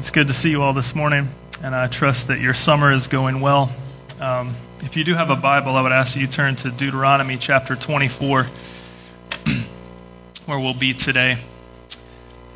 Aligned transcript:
It's 0.00 0.10
good 0.10 0.28
to 0.28 0.32
see 0.32 0.48
you 0.48 0.62
all 0.62 0.72
this 0.72 0.94
morning, 0.94 1.28
and 1.62 1.74
I 1.74 1.86
trust 1.86 2.28
that 2.28 2.40
your 2.40 2.54
summer 2.54 2.90
is 2.90 3.06
going 3.06 3.42
well. 3.42 3.70
Um, 4.18 4.56
if 4.82 4.96
you 4.96 5.04
do 5.04 5.12
have 5.12 5.28
a 5.28 5.36
Bible, 5.36 5.76
I 5.76 5.82
would 5.82 5.92
ask 5.92 6.14
that 6.14 6.20
you 6.20 6.26
turn 6.26 6.56
to 6.56 6.70
Deuteronomy 6.70 7.36
chapter 7.36 7.76
24, 7.76 8.44
where 10.46 10.58
we'll 10.58 10.72
be 10.72 10.94
today. 10.94 11.36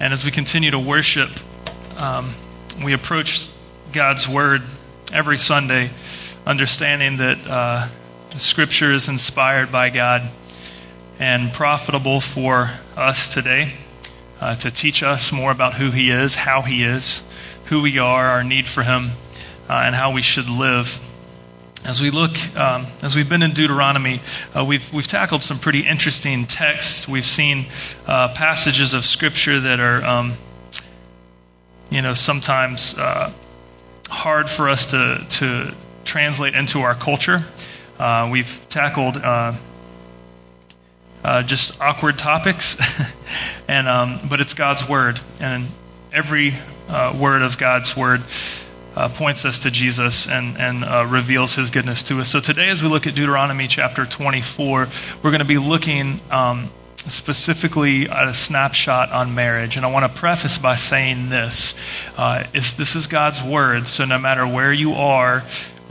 And 0.01 0.15
as 0.15 0.25
we 0.25 0.31
continue 0.31 0.71
to 0.71 0.79
worship, 0.79 1.29
um, 1.99 2.31
we 2.83 2.95
approach 2.95 3.51
God's 3.93 4.27
Word 4.27 4.63
every 5.13 5.37
Sunday, 5.37 5.91
understanding 6.47 7.19
that 7.19 7.47
uh, 7.47 7.89
Scripture 8.39 8.91
is 8.91 9.11
inspired 9.11 9.71
by 9.71 9.91
God 9.91 10.23
and 11.19 11.53
profitable 11.53 12.23
for 12.23 12.71
us 12.97 13.35
today 13.35 13.75
uh, 14.41 14.55
to 14.55 14.71
teach 14.71 15.03
us 15.03 15.31
more 15.31 15.51
about 15.51 15.75
who 15.75 15.91
He 15.91 16.09
is, 16.09 16.37
how 16.37 16.63
He 16.63 16.85
is, 16.85 17.23
who 17.67 17.83
we 17.83 17.99
are, 17.99 18.27
our 18.27 18.45
need 18.45 18.69
for 18.69 18.83
Him, 18.83 19.11
uh, 19.69 19.83
and 19.85 19.95
how 19.95 20.13
we 20.13 20.23
should 20.23 20.49
live. 20.49 21.01
As 21.85 22.01
we 22.01 22.11
look, 22.11 22.33
um, 22.57 22.87
as 23.03 23.15
we've 23.15 23.29
been 23.29 23.43
in 23.43 23.53
Deuteronomy, 23.53 24.21
uh, 24.55 24.65
we've, 24.65 24.91
we've 24.93 25.07
tackled 25.07 25.43
some 25.43 25.59
pretty 25.59 25.81
interesting 25.81 26.47
texts. 26.47 27.07
We've 27.07 27.25
seen 27.25 27.67
uh, 28.07 28.29
passages 28.35 28.95
of 28.95 29.05
Scripture 29.05 29.61
that 29.61 29.81
are, 29.81 30.03
um, 30.03 30.33
you 31.91 32.01
know, 32.01 32.15
sometimes 32.15 32.97
uh, 32.97 33.31
hard 34.09 34.49
for 34.49 34.69
us 34.69 34.87
to, 34.87 35.25
to 35.29 35.75
translate 36.05 36.55
into 36.55 36.81
our 36.81 36.95
culture. 36.95 37.45
Uh, 37.99 38.29
we've 38.33 38.65
tackled 38.69 39.19
uh, 39.19 39.53
uh, 41.23 41.43
just 41.43 41.81
awkward 41.81 42.19
topics, 42.19 42.77
and 43.69 43.89
um, 43.89 44.21
but 44.29 44.41
it's 44.41 44.55
God's 44.55 44.89
word, 44.89 45.21
and 45.41 45.69
every 46.13 46.55
uh, 46.89 47.17
word 47.19 47.43
of 47.43 47.59
God's 47.59 47.97
word 47.97 48.23
uh, 48.97 49.09
points 49.09 49.45
us 49.45 49.59
to 49.61 49.71
Jesus 49.71 50.29
and 50.29 50.57
and 50.59 50.85
uh, 50.85 51.07
reveals 51.07 51.55
His 51.55 51.71
goodness 51.71 52.03
to 52.05 52.21
us. 52.21 52.31
So 52.31 52.41
today, 52.41 52.69
as 52.69 52.83
we 52.83 52.89
look 52.89 53.07
at 53.07 53.15
Deuteronomy 53.15 53.67
chapter 53.67 54.07
24, 54.07 54.89
we're 55.23 55.31
going 55.31 55.39
to 55.41 55.45
be 55.45 55.59
looking. 55.59 56.21
Um, 56.31 56.71
specifically 57.07 58.09
at 58.09 58.29
a 58.29 58.33
snapshot 58.33 59.13
on 59.13 59.35
marriage 59.35 59.77
and 59.77 59.85
i 59.85 59.91
want 59.91 60.11
to 60.11 60.19
preface 60.19 60.57
by 60.57 60.75
saying 60.75 61.29
this 61.29 61.75
uh, 62.17 62.45
is 62.55 62.79
this 62.79 62.97
is 62.97 63.07
god's 63.07 63.43
word 63.43 63.87
so 63.87 64.07
no 64.07 64.19
matter 64.19 64.47
where 64.47 64.73
you 64.73 64.95
are 64.95 65.45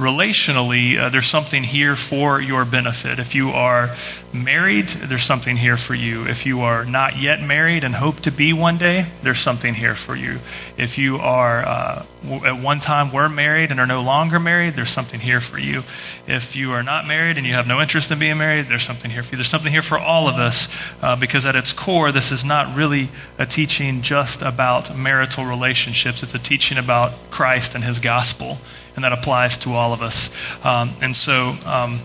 relationally, 0.04 1.00
uh, 1.00 1.10
there's 1.10 1.28
something 1.28 1.64
here 1.64 1.96
for 1.96 2.42
your 2.42 2.66
benefit. 2.66 3.20
If 3.20 3.34
you 3.34 3.50
are 3.52 3.96
married, 4.34 4.90
there's 4.90 5.24
something 5.24 5.58
here 5.58 5.78
for 5.78 5.96
you. 5.96 6.28
If 6.28 6.46
you 6.46 6.62
are 6.62 6.86
not 6.86 7.18
yet 7.18 7.42
married 7.42 7.84
and 7.84 7.96
hope 7.96 8.20
to 8.22 8.32
be 8.32 8.54
one 8.54 8.78
day, 8.78 9.08
there's 9.24 9.40
something 9.40 9.74
here 9.74 9.96
for 9.96 10.16
you. 10.16 10.40
If 10.78 10.98
you 10.98 11.18
are 11.18 11.66
uh, 11.66 12.06
at 12.46 12.62
one 12.62 12.80
time 12.80 13.12
were 13.12 13.30
married 13.30 13.72
and 13.72 13.80
are 13.80 13.86
no 13.86 14.02
longer 14.02 14.40
married, 14.40 14.74
there's 14.74 14.90
something 14.90 15.20
here 15.20 15.42
for 15.42 15.60
you. 15.60 15.84
If 16.26 16.56
you 16.56 16.72
are 16.72 16.84
not 16.84 17.06
married 17.08 17.38
and 17.38 17.46
you 17.46 17.54
have 17.54 17.68
no 17.68 17.82
interest 17.82 18.12
in 18.12 18.20
being 18.20 18.38
married, 18.38 18.68
there's 18.68 18.84
something 18.84 19.12
here 19.12 19.24
for 19.24 19.34
you. 19.34 19.38
There's 19.38 19.50
something 19.50 19.72
here 19.72 19.82
for 19.82 19.98
all 19.98 20.28
of 20.28 20.36
us 20.36 20.68
uh, 21.02 21.16
because 21.16 21.46
at 21.46 21.56
its 21.56 21.74
core, 21.74 22.12
this 22.12 22.32
is 22.32 22.46
not 22.46 22.76
really 22.76 23.10
a 23.38 23.46
teaching 23.46 24.02
just 24.02 24.42
about 24.42 24.96
marital 24.96 25.46
relationships. 25.46 26.24
It's 26.24 26.34
a 26.34 26.40
teaching 26.40 26.78
about 26.78 27.12
Christ 27.30 27.76
and 27.76 27.84
his 27.84 28.00
gospel 28.00 28.58
and 28.96 29.04
that 29.04 29.14
applies 29.14 29.58
to 29.60 29.74
all 29.74 29.94
of 29.94 30.02
us. 30.02 30.30
Um, 30.66 30.92
and 31.02 31.16
so 31.16 31.56
um, 31.66 32.00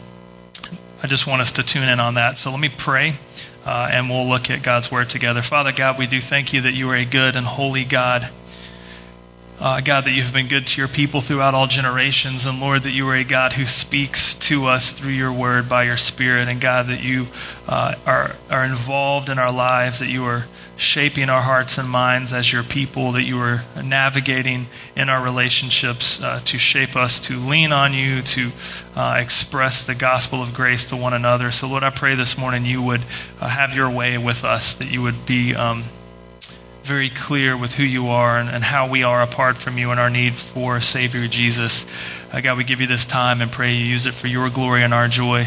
I 1.02 1.06
just 1.06 1.27
want 1.27 1.42
us 1.42 1.52
to 1.52 1.62
tune 1.62 1.89
in 1.89 2.00
on 2.00 2.14
that. 2.14 2.39
So 2.39 2.50
let 2.50 2.61
me 2.61 2.70
pray. 2.77 3.14
Uh, 3.64 3.91
and 3.92 4.08
we'll 4.08 4.27
look 4.27 4.50
at 4.50 4.62
God's 4.62 4.91
word 4.91 5.11
together. 5.11 5.42
Father 5.42 5.72
God, 5.72 5.98
we 5.98 6.06
do 6.06 6.22
thank 6.22 6.55
you 6.55 6.62
that 6.62 6.72
you 6.72 6.89
are 6.89 6.96
a 6.96 7.05
good 7.05 7.36
and 7.36 7.46
holy 7.46 7.84
God. 7.84 8.30
Uh, 9.61 9.81
God, 9.81 10.05
that 10.05 10.12
you've 10.12 10.33
been 10.33 10.47
good 10.47 10.69
to 10.69 10.81
your 10.81 10.87
people 10.87 11.20
throughout 11.20 11.53
all 11.53 11.67
generations. 11.67 12.47
And 12.47 12.61
Lord, 12.61 12.84
that 12.84 12.92
you 12.92 13.09
are 13.09 13.17
a 13.17 13.25
God 13.25 13.55
who 13.55 13.64
speaks 13.64 14.34
to 14.34 14.67
us 14.67 14.92
through 14.92 15.11
your 15.11 15.33
word 15.33 15.69
by 15.69 15.83
your 15.83 15.97
spirit. 15.97 16.47
And 16.47 16.61
God, 16.61 16.87
that 16.87 17.03
you 17.03 17.27
uh, 17.67 17.97
are, 18.07 18.36
are 18.51 18.64
involved 18.64 19.29
in 19.29 19.36
our 19.36 19.51
lives, 19.51 19.98
that 19.98 20.07
you 20.07 20.24
are 20.27 20.47
shaping 20.77 21.29
our 21.29 21.42
hearts 21.42 21.77
and 21.77 21.91
minds 21.91 22.33
as 22.33 22.52
your 22.52 22.63
people, 22.63 23.11
that 23.13 23.24
you 23.24 23.41
are 23.41 23.64
navigating 23.83 24.67
in 24.95 25.08
our 25.08 25.24
relationships 25.24 26.23
uh, 26.23 26.41
to 26.45 26.57
shape 26.57 26.95
us 26.95 27.18
to 27.18 27.36
lean 27.36 27.73
on 27.73 27.92
you, 27.92 28.23
to 28.23 28.52
uh, 28.95 29.17
express 29.18 29.83
the 29.83 29.95
gospel 29.97 30.41
of 30.41 30.55
grace 30.55 30.86
to 30.86 30.95
one 30.95 31.13
another. 31.13 31.51
So, 31.51 31.67
Lord, 31.67 31.83
I 31.83 31.91
pray 31.91 32.14
this 32.14 32.39
morning 32.39 32.64
you 32.64 32.80
would 32.80 33.05
uh, 33.41 33.48
have 33.48 33.74
your 33.74 33.91
way 33.91 34.18
with 34.18 34.45
us, 34.45 34.73
that 34.74 34.89
you 34.92 35.02
would 35.02 35.27
be. 35.27 35.57
Um, 35.57 35.83
very 36.88 37.10
clear 37.10 37.54
with 37.54 37.74
who 37.74 37.82
you 37.82 38.08
are 38.08 38.38
and, 38.38 38.48
and, 38.48 38.64
how 38.64 38.88
we 38.88 39.02
are 39.02 39.20
apart 39.20 39.58
from 39.58 39.76
you 39.76 39.90
and 39.90 40.00
our 40.00 40.08
need 40.08 40.32
for 40.32 40.80
Savior 40.80 41.28
Jesus. 41.28 41.84
Uh, 42.32 42.40
God, 42.40 42.56
we 42.56 42.64
give 42.64 42.80
you 42.80 42.86
this 42.86 43.04
time 43.04 43.42
and 43.42 43.52
pray 43.52 43.74
you 43.74 43.84
use 43.84 44.06
it 44.06 44.14
for 44.14 44.26
your 44.26 44.48
glory 44.48 44.82
and 44.82 44.94
our 44.94 45.06
joy, 45.06 45.46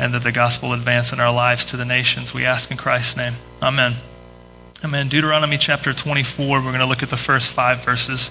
and 0.00 0.12
that 0.12 0.24
the 0.24 0.32
gospel 0.32 0.72
advance 0.72 1.12
in 1.12 1.20
our 1.20 1.32
lives 1.32 1.64
to 1.66 1.76
the 1.76 1.84
nations. 1.84 2.34
We 2.34 2.44
ask 2.44 2.72
in 2.72 2.76
Christ's 2.76 3.16
name. 3.16 3.34
Amen. 3.62 3.94
Amen. 4.82 5.08
Deuteronomy 5.08 5.58
chapter 5.58 5.92
24, 5.92 6.58
we're 6.58 6.62
going 6.62 6.80
to 6.80 6.86
look 6.86 7.04
at 7.04 7.08
the 7.08 7.16
first 7.16 7.52
five 7.52 7.84
verses. 7.84 8.28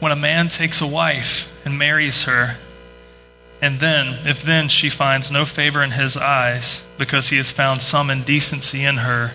When 0.00 0.10
a 0.10 0.16
man 0.16 0.48
takes 0.48 0.80
a 0.80 0.86
wife 0.86 1.64
and 1.64 1.78
marries 1.78 2.24
her, 2.24 2.56
and 3.62 3.78
then, 3.78 4.26
if 4.26 4.42
then 4.42 4.68
she 4.68 4.90
finds 4.90 5.30
no 5.30 5.44
favor 5.44 5.80
in 5.80 5.92
his 5.92 6.16
eyes, 6.16 6.84
because 6.98 7.28
he 7.28 7.36
has 7.36 7.52
found 7.52 7.82
some 7.82 8.10
indecency 8.10 8.84
in 8.84 8.96
her, 8.96 9.34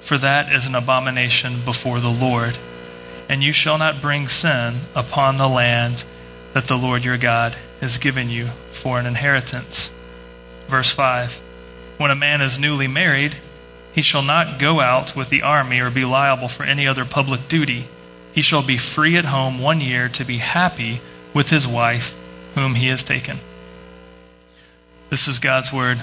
for 0.00 0.18
that 0.18 0.52
is 0.52 0.66
an 0.66 0.74
abomination 0.74 1.60
before 1.64 2.00
the 2.00 2.10
Lord. 2.10 2.58
And 3.28 3.42
you 3.42 3.52
shall 3.52 3.78
not 3.78 4.00
bring 4.00 4.26
sin 4.26 4.80
upon 4.94 5.36
the 5.36 5.48
land 5.48 6.04
that 6.52 6.64
the 6.64 6.78
Lord 6.78 7.04
your 7.04 7.18
God 7.18 7.54
has 7.80 7.98
given 7.98 8.28
you 8.28 8.46
for 8.72 8.98
an 8.98 9.06
inheritance. 9.06 9.90
Verse 10.68 10.90
5 10.90 11.40
When 11.98 12.10
a 12.10 12.16
man 12.16 12.40
is 12.40 12.58
newly 12.58 12.88
married, 12.88 13.36
he 13.92 14.02
shall 14.02 14.22
not 14.22 14.58
go 14.58 14.80
out 14.80 15.16
with 15.16 15.30
the 15.30 15.42
army 15.42 15.80
or 15.80 15.90
be 15.90 16.04
liable 16.04 16.48
for 16.48 16.64
any 16.64 16.86
other 16.86 17.04
public 17.04 17.48
duty. 17.48 17.86
He 18.32 18.42
shall 18.42 18.62
be 18.62 18.78
free 18.78 19.16
at 19.16 19.24
home 19.24 19.58
one 19.58 19.80
year 19.80 20.08
to 20.10 20.24
be 20.24 20.38
happy 20.38 21.00
with 21.34 21.50
his 21.50 21.66
wife, 21.66 22.16
whom 22.54 22.74
he 22.76 22.88
has 22.88 23.02
taken. 23.02 23.38
This 25.08 25.26
is 25.26 25.40
God's 25.40 25.72
word. 25.72 26.02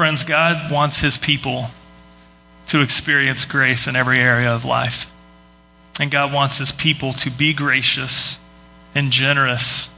Friends, 0.00 0.24
God 0.24 0.72
wants 0.72 1.00
his 1.00 1.18
people 1.18 1.66
to 2.68 2.80
experience 2.80 3.44
grace 3.44 3.86
in 3.86 3.94
every 3.94 4.18
area 4.18 4.50
of 4.50 4.64
life. 4.64 5.12
And 6.00 6.10
God 6.10 6.32
wants 6.32 6.56
his 6.56 6.72
people 6.72 7.12
to 7.12 7.30
be 7.30 7.52
gracious 7.52 8.40
and 8.94 9.10
generous 9.10 9.90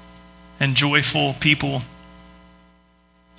and 0.59 0.75
joyful 0.75 1.35
people, 1.35 1.83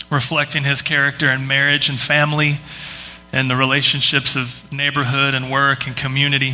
reflecting 0.10 0.64
his 0.64 0.82
character 0.82 1.30
in 1.30 1.48
marriage 1.48 1.90
and 1.90 2.00
family 2.00 2.60
and 3.34 3.50
the 3.50 3.58
relationships 3.58 4.38
of 4.38 4.64
neighborhood 4.72 5.34
and 5.34 5.52
work 5.52 5.86
and 5.86 5.98
community. 5.98 6.54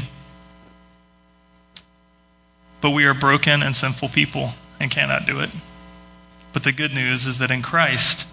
But 2.81 2.95
we 2.95 3.05
are 3.05 3.13
broken 3.13 3.61
and 3.61 3.75
sinful 3.75 4.09
people 4.09 4.53
and 4.79 4.89
cannot 4.89 5.27
do 5.27 5.39
it. 5.39 5.51
But 6.51 6.63
the 6.63 6.71
good 6.71 6.95
news 6.95 7.27
is 7.27 7.37
that 7.37 7.51
in 7.51 7.61
Christ, 7.61 8.25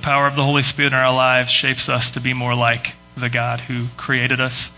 power 0.00 0.26
of 0.26 0.36
the 0.36 0.44
Holy 0.44 0.62
Spirit 0.62 0.92
in 0.92 0.98
our 0.98 1.14
lives 1.14 1.50
shapes 1.50 1.88
us 1.88 2.10
to 2.10 2.20
be 2.20 2.34
more 2.34 2.54
like 2.54 2.94
the 3.16 3.28
God 3.28 3.60
who 3.60 3.86
created 3.96 4.40
us 4.40 4.72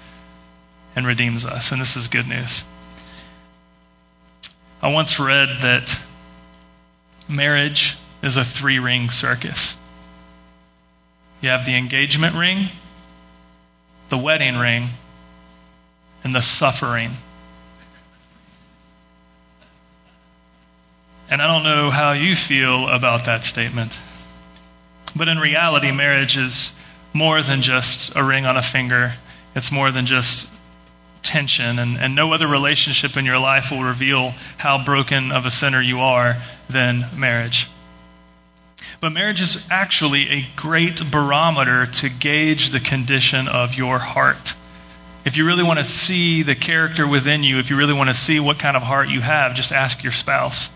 and 0.94 1.06
redeems 1.06 1.44
us. 1.44 1.72
And 1.72 1.80
this 1.80 1.96
is 1.96 2.08
good 2.08 2.28
news. 2.28 2.64
I 4.82 4.92
once 4.92 5.18
read 5.18 5.48
that 5.62 6.00
marriage 7.28 7.96
is 8.22 8.36
a 8.36 8.44
three 8.44 8.78
ring 8.78 9.10
circus. 9.10 9.76
You 11.40 11.50
have 11.50 11.66
the 11.66 11.76
engagement 11.76 12.36
ring, 12.36 12.66
the 14.08 14.18
wedding 14.18 14.56
ring, 14.56 14.88
and 16.24 16.34
the 16.34 16.42
suffering. 16.42 17.10
And 21.30 21.40
I 21.40 21.46
don't 21.46 21.62
know 21.62 21.90
how 21.90 22.12
you 22.12 22.36
feel 22.36 22.88
about 22.88 23.24
that 23.24 23.44
statement. 23.44 23.98
But 25.14 25.28
in 25.28 25.38
reality, 25.38 25.92
marriage 25.92 26.36
is 26.36 26.72
more 27.12 27.42
than 27.42 27.60
just 27.60 28.16
a 28.16 28.24
ring 28.24 28.46
on 28.46 28.56
a 28.56 28.62
finger 28.62 29.14
It's 29.54 29.70
more 29.70 29.90
than 29.90 30.06
just 30.06 30.50
tension, 31.22 31.78
and, 31.78 31.96
and 31.98 32.14
no 32.14 32.32
other 32.32 32.48
relationship 32.48 33.16
in 33.16 33.24
your 33.24 33.38
life 33.38 33.70
will 33.70 33.82
reveal 33.82 34.30
how 34.58 34.82
broken 34.82 35.30
of 35.30 35.46
a 35.46 35.50
sinner 35.50 35.80
you 35.80 36.00
are 36.00 36.36
than 36.68 37.06
marriage. 37.16 37.68
But 39.00 39.10
marriage 39.10 39.40
is 39.40 39.64
actually 39.70 40.28
a 40.30 40.46
great 40.56 41.10
barometer 41.10 41.86
to 41.86 42.08
gauge 42.08 42.70
the 42.70 42.80
condition 42.80 43.48
of 43.48 43.74
your 43.74 43.98
heart. 43.98 44.54
If 45.24 45.36
you 45.36 45.46
really 45.46 45.62
want 45.62 45.78
to 45.78 45.84
see 45.84 46.42
the 46.42 46.54
character 46.54 47.06
within 47.06 47.44
you, 47.44 47.58
if 47.58 47.70
you 47.70 47.76
really 47.76 47.94
want 47.94 48.10
to 48.10 48.14
see 48.14 48.40
what 48.40 48.58
kind 48.58 48.76
of 48.76 48.82
heart 48.82 49.08
you 49.08 49.20
have, 49.20 49.54
just 49.54 49.70
ask 49.70 50.02
your 50.02 50.12
spouse, 50.12 50.70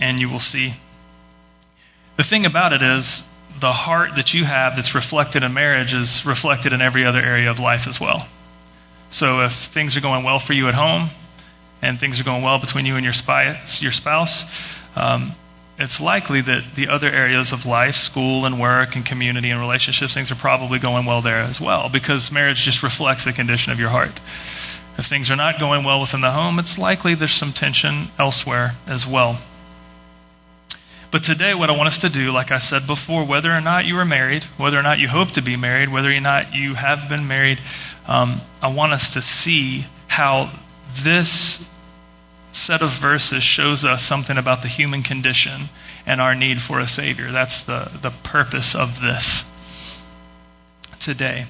and 0.00 0.18
you 0.18 0.28
will 0.28 0.40
see. 0.40 0.74
The 2.16 2.24
thing 2.24 2.46
about 2.46 2.72
it 2.72 2.82
is, 2.82 3.24
the 3.58 3.72
heart 3.72 4.16
that 4.16 4.34
you 4.34 4.44
have 4.44 4.76
that's 4.76 4.94
reflected 4.94 5.42
in 5.42 5.54
marriage 5.54 5.94
is 5.94 6.26
reflected 6.26 6.72
in 6.72 6.82
every 6.82 7.04
other 7.04 7.20
area 7.20 7.50
of 7.50 7.58
life 7.58 7.86
as 7.86 7.98
well. 7.98 8.28
So 9.08 9.42
if 9.42 9.52
things 9.52 9.96
are 9.96 10.00
going 10.00 10.24
well 10.24 10.38
for 10.38 10.52
you 10.52 10.68
at 10.68 10.74
home, 10.74 11.10
and 11.82 11.98
things 11.98 12.20
are 12.20 12.24
going 12.24 12.42
well 12.42 12.58
between 12.58 12.86
you 12.86 12.96
and 12.96 13.04
your, 13.04 13.12
spouse, 13.12 13.82
your 13.82 13.92
spouse, 13.92 14.80
um, 14.96 15.32
it's 15.78 16.00
likely 16.00 16.40
that 16.40 16.74
the 16.74 16.88
other 16.88 17.08
areas 17.08 17.52
of 17.52 17.66
life, 17.66 17.94
school 17.94 18.46
and 18.46 18.58
work 18.58 18.96
and 18.96 19.04
community 19.04 19.50
and 19.50 19.60
relationships, 19.60 20.14
things 20.14 20.32
are 20.32 20.36
probably 20.36 20.78
going 20.78 21.04
well 21.04 21.20
there 21.20 21.40
as 21.42 21.60
well 21.60 21.88
because 21.90 22.32
marriage 22.32 22.62
just 22.62 22.82
reflects 22.82 23.24
the 23.24 23.32
condition 23.32 23.72
of 23.72 23.78
your 23.78 23.90
heart. 23.90 24.18
If 24.98 25.04
things 25.04 25.30
are 25.30 25.36
not 25.36 25.58
going 25.58 25.84
well 25.84 26.00
within 26.00 26.22
the 26.22 26.30
home, 26.30 26.58
it's 26.58 26.78
likely 26.78 27.14
there's 27.14 27.32
some 27.32 27.52
tension 27.52 28.08
elsewhere 28.18 28.72
as 28.86 29.06
well. 29.06 29.40
But 31.10 31.22
today, 31.22 31.54
what 31.54 31.70
I 31.70 31.76
want 31.76 31.86
us 31.86 31.98
to 31.98 32.08
do, 32.08 32.32
like 32.32 32.50
I 32.50 32.58
said 32.58 32.86
before, 32.86 33.24
whether 33.24 33.50
or 33.50 33.60
not 33.60 33.86
you 33.86 33.96
are 33.98 34.04
married, 34.04 34.44
whether 34.58 34.78
or 34.78 34.82
not 34.82 34.98
you 34.98 35.08
hope 35.08 35.30
to 35.32 35.42
be 35.42 35.56
married, 35.56 35.88
whether 35.88 36.10
or 36.10 36.20
not 36.20 36.54
you 36.54 36.74
have 36.74 37.08
been 37.08 37.26
married, 37.26 37.60
um, 38.06 38.40
I 38.60 38.72
want 38.72 38.92
us 38.92 39.12
to 39.14 39.22
see 39.22 39.86
how 40.08 40.50
this 40.92 41.68
set 42.52 42.82
of 42.82 42.90
verses 42.90 43.42
shows 43.42 43.84
us 43.84 44.02
something 44.02 44.38
about 44.38 44.62
the 44.62 44.68
human 44.68 45.02
condition 45.02 45.68
and 46.06 46.20
our 46.20 46.34
need 46.34 46.60
for 46.60 46.80
a 46.80 46.88
Savior. 46.88 47.30
That's 47.30 47.62
the, 47.62 47.90
the 48.02 48.10
purpose 48.10 48.74
of 48.74 49.00
this 49.00 49.44
today. 50.98 51.46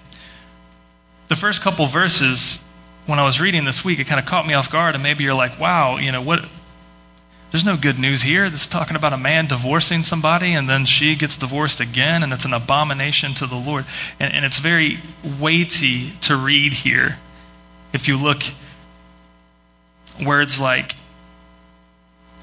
The 1.29 1.37
first 1.37 1.63
couple 1.63 1.87
verses, 1.87 2.61
when 3.07 3.19
I 3.19 3.25
was 3.25 3.41
reading 3.41 3.65
this 3.65 3.85
week, 3.85 3.99
it 3.99 4.07
kind 4.07 4.21
of 4.21 4.27
caught 4.27 4.47
me 4.47 4.55
off 4.55 4.71
guard, 4.71 4.95
and 4.95 5.03
maybe 5.03 5.25
you're 5.25 5.35
like, 5.35 5.59
wow, 5.59 5.97
you 5.97 6.13
know, 6.13 6.23
what? 6.23 6.45
There's 7.57 7.65
no 7.65 7.79
good 7.79 7.99
news 7.99 8.21
here. 8.21 8.51
This 8.51 8.61
is 8.61 8.67
talking 8.67 8.97
about 8.97 9.15
a 9.15 9.17
man 9.17 9.47
divorcing 9.47 10.03
somebody, 10.03 10.53
and 10.53 10.69
then 10.69 10.85
she 10.85 11.15
gets 11.15 11.39
divorced 11.39 11.81
again, 11.81 12.23
and 12.23 12.31
it's 12.31 12.45
an 12.45 12.53
abomination 12.53 13.33
to 13.33 13.47
the 13.47 13.57
Lord. 13.57 13.87
And, 14.21 14.31
and 14.31 14.45
it's 14.45 14.59
very 14.59 14.99
weighty 15.41 16.11
to 16.21 16.37
read 16.37 16.75
here. 16.75 17.17
If 17.95 18.09
you 18.09 18.19
look 18.23 18.43
Words 20.23 20.61
like 20.61 20.97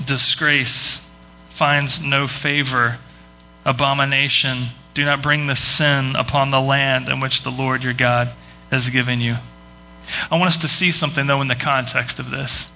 disgrace, 0.03 1.07
finds 1.49 2.01
no 2.01 2.25
favor, 2.25 2.97
abomination, 3.65 4.63
do 4.95 5.05
not 5.05 5.21
bring 5.21 5.45
the 5.45 5.55
sin 5.55 6.15
upon 6.15 6.49
the 6.49 6.59
land 6.59 7.07
in 7.07 7.19
which 7.19 7.43
the 7.43 7.51
Lord 7.51 7.83
your 7.83 7.93
God 7.93 8.29
has 8.71 8.89
given 8.89 9.21
you. 9.21 9.35
I 10.31 10.39
want 10.39 10.49
us 10.49 10.57
to 10.57 10.67
see 10.67 10.89
something, 10.89 11.27
though, 11.27 11.41
in 11.41 11.49
the 11.49 11.55
context 11.55 12.17
of 12.17 12.31
this. 12.31 12.71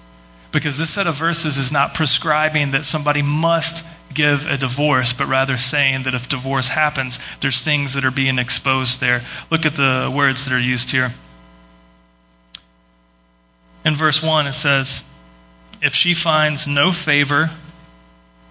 Because 0.52 0.78
this 0.78 0.92
set 0.92 1.08
of 1.08 1.16
verses 1.16 1.58
is 1.58 1.72
not 1.72 1.94
prescribing 1.94 2.72
that 2.72 2.86
somebody 2.86 3.22
must 3.22 3.86
give 4.14 4.46
a 4.46 4.58
divorce, 4.58 5.14
but 5.14 5.28
rather 5.28 5.58
saying 5.58 6.04
that 6.04 6.16
if 6.16 6.30
divorce 6.30 6.70
happens, 6.70 7.20
there's 7.38 7.62
things 7.62 7.94
that 7.94 8.06
are 8.06 8.12
being 8.12 8.40
exposed 8.40 9.00
there. 9.00 9.22
Look 9.52 9.66
at 9.66 9.76
the 9.76 10.12
words 10.14 10.46
that 10.46 10.54
are 10.54 10.60
used 10.60 10.92
here. 10.92 11.14
In 13.86 13.94
verse 13.94 14.24
1, 14.24 14.48
it 14.48 14.54
says, 14.54 15.04
If 15.82 15.94
she 15.94 16.14
finds 16.14 16.68
no 16.68 16.92
favor 16.92 17.52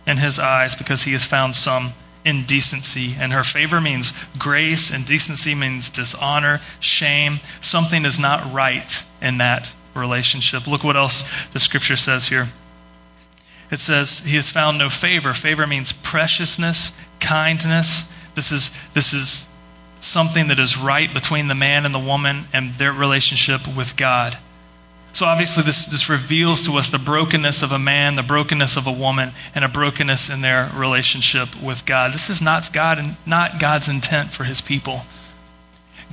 in 0.06 0.19
his 0.19 0.38
eyes 0.38 0.75
because 0.75 1.02
he 1.02 1.12
has 1.12 1.25
found 1.25 1.54
some 1.54 1.92
indecency, 2.25 3.14
and 3.19 3.32
her 3.32 3.44
favor 3.44 3.81
means 3.81 4.12
grace, 4.38 4.90
and 4.90 5.04
decency 5.04 5.54
means 5.54 5.90
dishonor, 5.90 6.60
shame, 6.81 7.40
something 7.60 8.04
is 8.04 8.19
not 8.19 8.52
right 8.52 9.04
in 9.20 9.38
that 9.38 9.72
relationship. 9.96 10.66
Look 10.66 10.84
what 10.84 10.96
else 10.96 11.25
the 11.48 11.58
scripture 11.58 11.96
says 11.96 12.28
here. 12.28 12.48
It 13.70 13.81
says, 13.81 14.20
He 14.20 14.37
has 14.37 14.50
found 14.50 14.78
no 14.78 14.88
favor. 14.88 15.34
Favor 15.34 15.66
means 15.66 15.93
preciousness, 15.93 16.93
kindness. 17.20 18.04
This 18.34 18.52
is, 18.52 18.70
this 18.93 19.12
is 19.12 19.48
something 20.00 20.48
that 20.48 20.58
is 20.58 20.78
right 20.78 21.12
between 21.12 21.48
the 21.48 21.54
man 21.54 21.84
and 21.84 21.94
the 21.94 21.98
woman 21.98 22.44
and 22.52 22.75
their 22.75 22.93
relationship 22.93 23.66
with 23.66 23.96
God. 23.96 24.37
So 25.12 25.25
obviously, 25.25 25.62
this, 25.62 25.87
this 25.87 26.10
reveals 26.10 26.66
to 26.66 26.72
us 26.76 26.90
the 26.90 26.99
brokenness 26.99 27.62
of 27.62 27.72
a 27.72 27.78
man, 27.78 28.16
the 28.16 28.22
brokenness 28.22 28.76
of 28.76 28.87
a 28.87 28.92
woman, 28.92 29.31
and 29.54 29.64
a 29.64 29.69
brokenness 29.69 30.28
in 30.28 30.42
their 30.42 30.70
relationship 30.75 31.60
with 31.60 31.87
God. 31.87 32.12
This 32.12 32.28
is 32.28 32.42
not, 32.42 32.70
God, 32.70 33.16
not 33.25 33.58
God's 33.58 33.88
intent 33.88 34.31
for 34.31 34.44
his 34.44 34.60
people. 34.60 35.06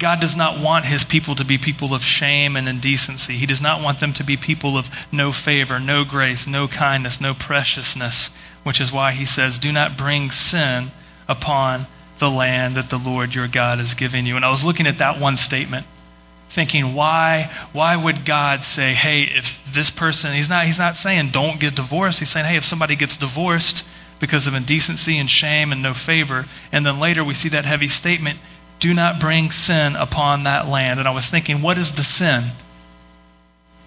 God 0.03 0.19
does 0.19 0.35
not 0.35 0.59
want 0.59 0.83
his 0.83 1.05
people 1.05 1.33
to 1.33 1.45
be 1.45 1.57
people 1.57 1.93
of 1.93 2.03
shame 2.03 2.57
and 2.57 2.67
indecency. 2.67 3.35
He 3.35 3.45
does 3.45 3.61
not 3.61 3.81
want 3.81 4.01
them 4.01 4.11
to 4.15 4.23
be 4.25 4.35
people 4.35 4.77
of 4.77 5.07
no 5.13 5.31
favor, 5.31 5.79
no 5.79 6.03
grace, 6.03 6.45
no 6.45 6.67
kindness, 6.67 7.21
no 7.21 7.33
preciousness, 7.33 8.27
which 8.65 8.81
is 8.81 8.91
why 8.91 9.13
he 9.13 9.23
says, 9.23 9.57
Do 9.57 9.71
not 9.71 9.97
bring 9.97 10.29
sin 10.29 10.91
upon 11.25 11.87
the 12.17 12.29
land 12.29 12.75
that 12.75 12.89
the 12.89 12.97
Lord 12.97 13.33
your 13.33 13.47
God 13.47 13.79
is 13.79 13.93
giving 13.93 14.25
you. 14.25 14.35
And 14.35 14.43
I 14.43 14.51
was 14.51 14.65
looking 14.65 14.87
at 14.87 14.97
that 14.97 15.21
one 15.21 15.37
statement 15.37 15.85
thinking 16.49 16.93
why 16.93 17.49
why 17.71 17.95
would 17.95 18.25
god 18.25 18.63
say 18.63 18.93
hey 18.93 19.23
if 19.23 19.65
this 19.73 19.89
person 19.89 20.33
he's 20.33 20.49
not 20.49 20.65
he's 20.65 20.77
not 20.77 20.95
saying 20.95 21.29
don't 21.29 21.59
get 21.59 21.75
divorced 21.75 22.19
he's 22.19 22.29
saying 22.29 22.45
hey 22.45 22.55
if 22.55 22.63
somebody 22.63 22.95
gets 22.95 23.17
divorced 23.17 23.83
because 24.19 24.45
of 24.45 24.53
indecency 24.53 25.17
and 25.17 25.31
shame 25.31 25.71
and 25.71 25.81
no 25.81 25.95
favor 25.95 26.45
and 26.71 26.85
then 26.85 26.99
later 26.99 27.23
we 27.23 27.33
see 27.33 27.49
that 27.49 27.65
heavy 27.65 27.87
statement 27.87 28.37
do 28.83 28.93
not 28.93 29.17
bring 29.17 29.49
sin 29.49 29.95
upon 29.95 30.43
that 30.43 30.67
land 30.67 30.99
and 30.99 31.07
i 31.07 31.11
was 31.11 31.29
thinking 31.29 31.61
what 31.61 31.77
is 31.77 31.93
the 31.93 32.03
sin 32.03 32.43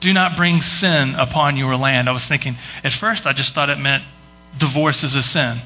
do 0.01 0.11
not 0.11 0.39
bring 0.39 0.63
sin 0.63 1.15
upon 1.17 1.55
your 1.59 1.77
land 1.77 2.09
i 2.09 2.13
was 2.13 2.27
thinking 2.27 2.57
at 2.83 2.95
first 2.95 3.27
i 3.27 3.33
just 3.35 3.53
thought 3.53 3.69
it 3.69 3.79
meant 3.79 4.03
divorce 4.59 5.05
is 5.05 5.15
a 5.15 5.23
sin 5.23 5.59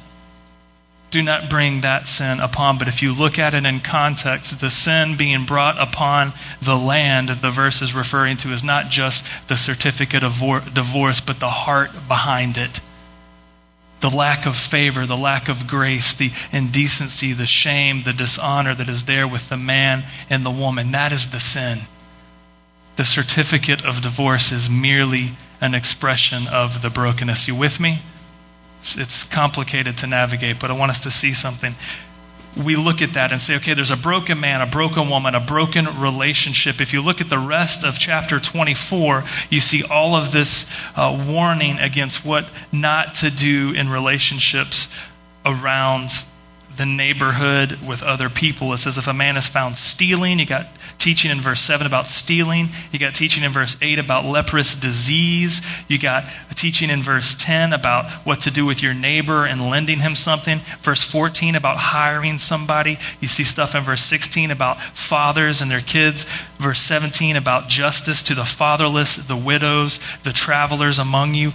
do 1.11 1.23
not 1.23 1.50
bring 1.50 1.81
that 1.81 2.06
sin 2.06 2.38
upon. 2.38 2.79
But 2.79 2.87
if 2.87 3.03
you 3.03 3.12
look 3.12 3.37
at 3.37 3.53
it 3.53 3.67
in 3.67 3.81
context, 3.81 4.61
the 4.61 4.71
sin 4.71 5.17
being 5.17 5.44
brought 5.44 5.76
upon 5.81 6.33
the 6.62 6.76
land 6.76 7.29
the 7.29 7.50
verse 7.50 7.83
is 7.83 7.93
referring 7.93 8.37
to 8.38 8.53
is 8.53 8.62
not 8.62 8.91
just 8.91 9.49
the 9.49 9.57
certificate 9.57 10.23
of 10.23 10.38
divorce, 10.73 11.21
but 11.21 11.40
the 11.40 11.50
heart 11.50 11.90
behind 12.07 12.57
it. 12.57 12.81
The 14.00 14.11
lack 14.11 14.47
of 14.47 14.57
favor, 14.57 15.04
the 15.04 15.16
lack 15.16 15.49
of 15.49 15.66
grace, 15.66 16.14
the 16.14 16.30
indecency, 16.52 17.33
the 17.33 17.47
shame, 17.47 18.02
the 18.02 18.12
dishonor 18.14 18.75
that 18.75 18.88
is 18.88 19.04
there 19.04 19.28
with 19.28 19.49
the 19.49 19.59
man 19.59 20.04
and 20.30 20.45
the 20.45 20.50
woman. 20.50 20.92
That 20.92 21.12
is 21.12 21.30
the 21.30 21.40
sin. 21.40 21.80
The 22.97 23.04
certificate 23.04 23.85
of 23.85 24.02
divorce 24.02 24.52
is 24.52 24.71
merely 24.71 25.33
an 25.61 25.75
expression 25.75 26.47
of 26.49 26.83
the 26.83 26.90
brokenness. 26.90 27.47
You 27.47 27.54
with 27.54 27.78
me? 27.78 28.00
It's, 28.78 28.97
it's 28.97 29.25
complicated 29.25 29.99
to 29.99 30.07
navigate, 30.07 30.59
but 30.59 30.71
I 30.71 30.75
want 30.75 30.90
us 30.90 31.00
to 31.00 31.11
see 31.11 31.35
something. 31.35 31.75
We 32.57 32.76
look 32.76 33.00
at 33.00 33.12
that 33.12 33.30
and 33.33 33.40
say, 33.40 33.57
okay, 33.57 33.75
there's 33.75 33.90
a 33.90 33.97
broken 33.97 34.40
man, 34.40 34.61
a 34.61 34.66
broken 34.66 35.09
woman, 35.09 35.35
a 35.35 35.40
broken 35.40 35.87
relationship. 36.00 36.80
If 36.80 36.92
you 36.92 37.00
look 37.00 37.21
at 37.21 37.30
the 37.30 37.38
rest 37.38 37.85
of 37.85 37.99
chapter 37.99 38.40
24, 38.40 39.25
you 39.50 39.61
see 39.61 39.85
all 39.85 40.16
of 40.16 40.33
this 40.33 40.66
uh, 40.97 41.25
warning 41.28 41.78
against 41.78 42.25
what 42.25 42.49
not 42.73 43.14
to 43.14 43.30
do 43.30 43.73
in 43.73 43.88
relationships 43.88 44.88
around 45.47 46.11
the 46.76 46.87
neighborhood 46.87 47.78
with 47.87 48.02
other 48.02 48.28
people. 48.28 48.73
It 48.73 48.78
says 48.78 48.99
if 48.99 49.07
a 49.07 49.12
man 49.12 49.37
is 49.37 49.47
found 49.47 49.76
stealing, 49.76 50.38
you 50.38 50.47
got 50.47 50.66
teaching 51.00 51.30
in 51.30 51.40
verse 51.40 51.61
7 51.61 51.87
about 51.87 52.07
stealing. 52.07 52.69
You 52.92 52.99
got 52.99 53.14
teaching 53.14 53.42
in 53.42 53.52
verse 53.52 53.76
8 53.80 53.99
about 53.99 54.25
leprous 54.25 54.76
disease. 54.76 55.62
You 55.88 55.99
got 55.99 56.25
a 56.50 56.54
teaching 56.54 56.90
in 56.90 57.02
verse 57.02 57.35
10 57.35 57.73
about 57.73 58.11
what 58.25 58.40
to 58.40 58.50
do 58.50 58.66
with 58.66 58.83
your 58.83 58.95
neighbor 58.95 59.47
and 59.47 59.71
lending 59.71 60.00
him 60.00 60.14
something. 60.14 60.59
Verse 60.83 61.02
14 61.02 61.57
about 61.57 61.78
hiring 61.78 62.38
somebody. 62.38 62.99
You 63.21 63.28
see 63.28 63.45
stuff 63.45 63.75
in 63.75 63.83
verse 63.83 64.02
16 64.02 64.50
about 64.50 64.80
fathers 64.80 65.61
and 65.61 65.71
their 65.71 65.80
kids. 65.80 66.25
Verse 66.59 66.80
17 66.80 67.35
about 67.35 67.69
justice 67.69 68.23
to 68.25 68.35
the 68.35 68.45
fatherless, 68.45 69.16
the 69.16 69.37
widows, 69.37 69.99
the 70.23 70.33
travelers 70.33 70.99
among 70.99 71.35
you. 71.35 71.52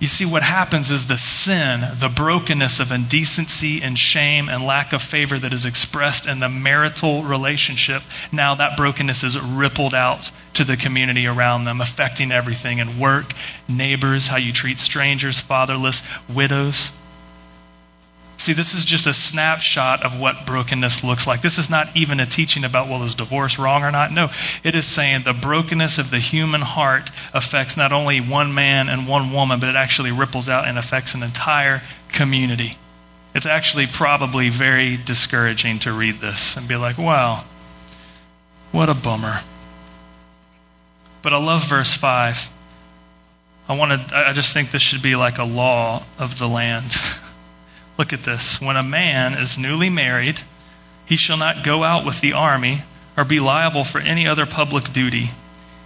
You 0.00 0.06
see, 0.06 0.24
what 0.24 0.42
happens 0.42 0.90
is 0.90 1.08
the 1.08 1.18
sin, 1.18 1.82
the 1.98 2.08
brokenness 2.08 2.80
of 2.80 2.90
indecency 2.90 3.82
and 3.82 3.98
shame 3.98 4.48
and 4.48 4.64
lack 4.64 4.94
of 4.94 5.02
favor 5.02 5.38
that 5.38 5.52
is 5.52 5.66
expressed 5.66 6.26
in 6.26 6.40
the 6.40 6.48
marital 6.48 7.22
relationship, 7.22 8.02
now 8.32 8.54
that 8.54 8.78
brokenness 8.78 9.22
is 9.22 9.38
rippled 9.38 9.94
out 9.94 10.30
to 10.54 10.64
the 10.64 10.78
community 10.78 11.26
around 11.26 11.66
them, 11.66 11.82
affecting 11.82 12.32
everything 12.32 12.78
in 12.78 12.98
work, 12.98 13.34
neighbors, 13.68 14.28
how 14.28 14.38
you 14.38 14.54
treat 14.54 14.78
strangers, 14.78 15.38
fatherless, 15.38 16.02
widows. 16.30 16.92
See, 18.40 18.54
this 18.54 18.72
is 18.72 18.86
just 18.86 19.06
a 19.06 19.12
snapshot 19.12 20.02
of 20.02 20.18
what 20.18 20.46
brokenness 20.46 21.04
looks 21.04 21.26
like. 21.26 21.42
This 21.42 21.58
is 21.58 21.68
not 21.68 21.94
even 21.94 22.20
a 22.20 22.24
teaching 22.24 22.64
about, 22.64 22.88
well, 22.88 23.02
is 23.02 23.14
divorce 23.14 23.58
wrong 23.58 23.82
or 23.82 23.90
not? 23.90 24.12
No, 24.12 24.30
it 24.64 24.74
is 24.74 24.86
saying 24.86 25.24
the 25.24 25.34
brokenness 25.34 25.98
of 25.98 26.10
the 26.10 26.20
human 26.20 26.62
heart 26.62 27.10
affects 27.34 27.76
not 27.76 27.92
only 27.92 28.18
one 28.18 28.54
man 28.54 28.88
and 28.88 29.06
one 29.06 29.30
woman, 29.30 29.60
but 29.60 29.68
it 29.68 29.76
actually 29.76 30.10
ripples 30.10 30.48
out 30.48 30.66
and 30.66 30.78
affects 30.78 31.14
an 31.14 31.22
entire 31.22 31.82
community. 32.08 32.78
It's 33.34 33.44
actually 33.44 33.86
probably 33.86 34.48
very 34.48 34.96
discouraging 34.96 35.78
to 35.80 35.92
read 35.92 36.20
this 36.20 36.56
and 36.56 36.66
be 36.66 36.76
like, 36.76 36.96
wow, 36.96 37.44
what 38.72 38.88
a 38.88 38.94
bummer. 38.94 39.40
But 41.20 41.34
I 41.34 41.44
love 41.44 41.68
verse 41.68 41.94
5. 41.94 42.48
I 43.68 43.76
want 43.76 44.08
to 44.08 44.16
I 44.16 44.32
just 44.32 44.54
think 44.54 44.70
this 44.70 44.80
should 44.80 45.02
be 45.02 45.14
like 45.14 45.36
a 45.36 45.44
law 45.44 46.04
of 46.18 46.38
the 46.38 46.48
land. 46.48 46.96
Look 48.00 48.14
at 48.14 48.22
this. 48.22 48.58
When 48.62 48.78
a 48.78 48.82
man 48.82 49.34
is 49.34 49.58
newly 49.58 49.90
married, 49.90 50.40
he 51.04 51.18
shall 51.18 51.36
not 51.36 51.62
go 51.62 51.84
out 51.84 52.02
with 52.02 52.22
the 52.22 52.32
army 52.32 52.78
or 53.14 53.26
be 53.26 53.40
liable 53.40 53.84
for 53.84 54.00
any 54.00 54.26
other 54.26 54.46
public 54.46 54.94
duty. 54.94 55.32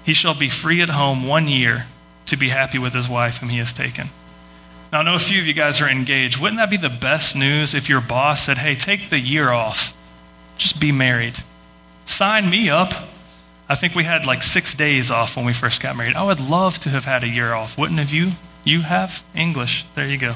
He 0.04 0.12
shall 0.12 0.32
be 0.32 0.48
free 0.48 0.80
at 0.80 0.90
home 0.90 1.26
one 1.26 1.48
year 1.48 1.86
to 2.26 2.36
be 2.36 2.50
happy 2.50 2.78
with 2.78 2.94
his 2.94 3.08
wife 3.08 3.38
whom 3.38 3.48
he 3.48 3.58
has 3.58 3.72
taken. 3.72 4.10
Now, 4.92 5.00
I 5.00 5.02
know 5.02 5.16
a 5.16 5.18
few 5.18 5.40
of 5.40 5.46
you 5.48 5.54
guys 5.54 5.80
are 5.80 5.88
engaged. 5.88 6.40
Wouldn't 6.40 6.58
that 6.58 6.70
be 6.70 6.76
the 6.76 6.88
best 6.88 7.34
news 7.34 7.74
if 7.74 7.88
your 7.88 8.00
boss 8.00 8.44
said, 8.44 8.58
hey, 8.58 8.76
take 8.76 9.10
the 9.10 9.18
year 9.18 9.50
off? 9.50 9.92
Just 10.56 10.80
be 10.80 10.92
married. 10.92 11.40
Sign 12.04 12.48
me 12.48 12.70
up. 12.70 12.92
I 13.68 13.74
think 13.74 13.96
we 13.96 14.04
had 14.04 14.24
like 14.24 14.44
six 14.44 14.72
days 14.72 15.10
off 15.10 15.36
when 15.36 15.46
we 15.46 15.52
first 15.52 15.82
got 15.82 15.96
married. 15.96 16.14
I 16.14 16.22
would 16.22 16.38
love 16.38 16.78
to 16.78 16.90
have 16.90 17.06
had 17.06 17.24
a 17.24 17.28
year 17.28 17.54
off. 17.54 17.76
Wouldn't 17.76 17.98
have 17.98 18.12
you? 18.12 18.34
You 18.62 18.82
have? 18.82 19.24
English. 19.34 19.84
There 19.96 20.06
you 20.06 20.16
go. 20.16 20.34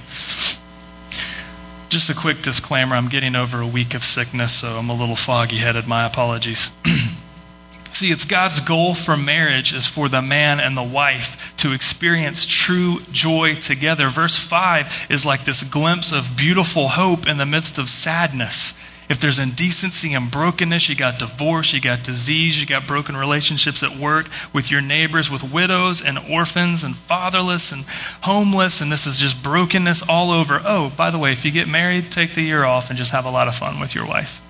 Just 1.88 2.10
a 2.10 2.14
quick 2.14 2.42
disclaimer 2.42 2.94
I'm 2.94 3.08
getting 3.08 3.34
over 3.34 3.62
a 3.62 3.66
week 3.66 3.94
of 3.94 4.04
sickness, 4.04 4.52
so 4.52 4.76
I'm 4.76 4.90
a 4.90 4.94
little 4.94 5.16
foggy 5.16 5.56
headed. 5.56 5.86
My 5.86 6.04
apologies. 6.04 6.70
See, 7.92 8.08
it's 8.08 8.26
God's 8.26 8.60
goal 8.60 8.94
for 8.94 9.16
marriage 9.16 9.72
is 9.72 9.86
for 9.86 10.10
the 10.10 10.20
man 10.20 10.60
and 10.60 10.76
the 10.76 10.82
wife 10.82 11.56
to 11.56 11.72
experience 11.72 12.44
true 12.44 13.00
joy 13.10 13.54
together. 13.54 14.10
Verse 14.10 14.36
5 14.36 15.06
is 15.08 15.24
like 15.24 15.46
this 15.46 15.62
glimpse 15.62 16.12
of 16.12 16.36
beautiful 16.36 16.88
hope 16.88 17.26
in 17.26 17.38
the 17.38 17.46
midst 17.46 17.78
of 17.78 17.88
sadness. 17.88 18.78
If 19.08 19.20
there's 19.20 19.38
indecency 19.38 20.12
and 20.12 20.30
brokenness, 20.30 20.88
you 20.88 20.94
got 20.94 21.18
divorce, 21.18 21.72
you 21.72 21.80
got 21.80 22.04
disease, 22.04 22.60
you 22.60 22.66
got 22.66 22.86
broken 22.86 23.16
relationships 23.16 23.82
at 23.82 23.96
work 23.96 24.28
with 24.52 24.70
your 24.70 24.82
neighbors, 24.82 25.30
with 25.30 25.50
widows 25.50 26.02
and 26.02 26.18
orphans 26.18 26.84
and 26.84 26.94
fatherless 26.94 27.72
and 27.72 27.84
homeless, 28.22 28.82
and 28.82 28.92
this 28.92 29.06
is 29.06 29.18
just 29.18 29.42
brokenness 29.42 30.02
all 30.08 30.30
over. 30.30 30.60
Oh, 30.62 30.92
by 30.94 31.10
the 31.10 31.18
way, 31.18 31.32
if 31.32 31.44
you 31.44 31.50
get 31.50 31.68
married, 31.68 32.04
take 32.12 32.34
the 32.34 32.42
year 32.42 32.64
off 32.64 32.90
and 32.90 32.98
just 32.98 33.12
have 33.12 33.24
a 33.24 33.30
lot 33.30 33.48
of 33.48 33.54
fun 33.54 33.80
with 33.80 33.94
your 33.94 34.06
wife. 34.06 34.42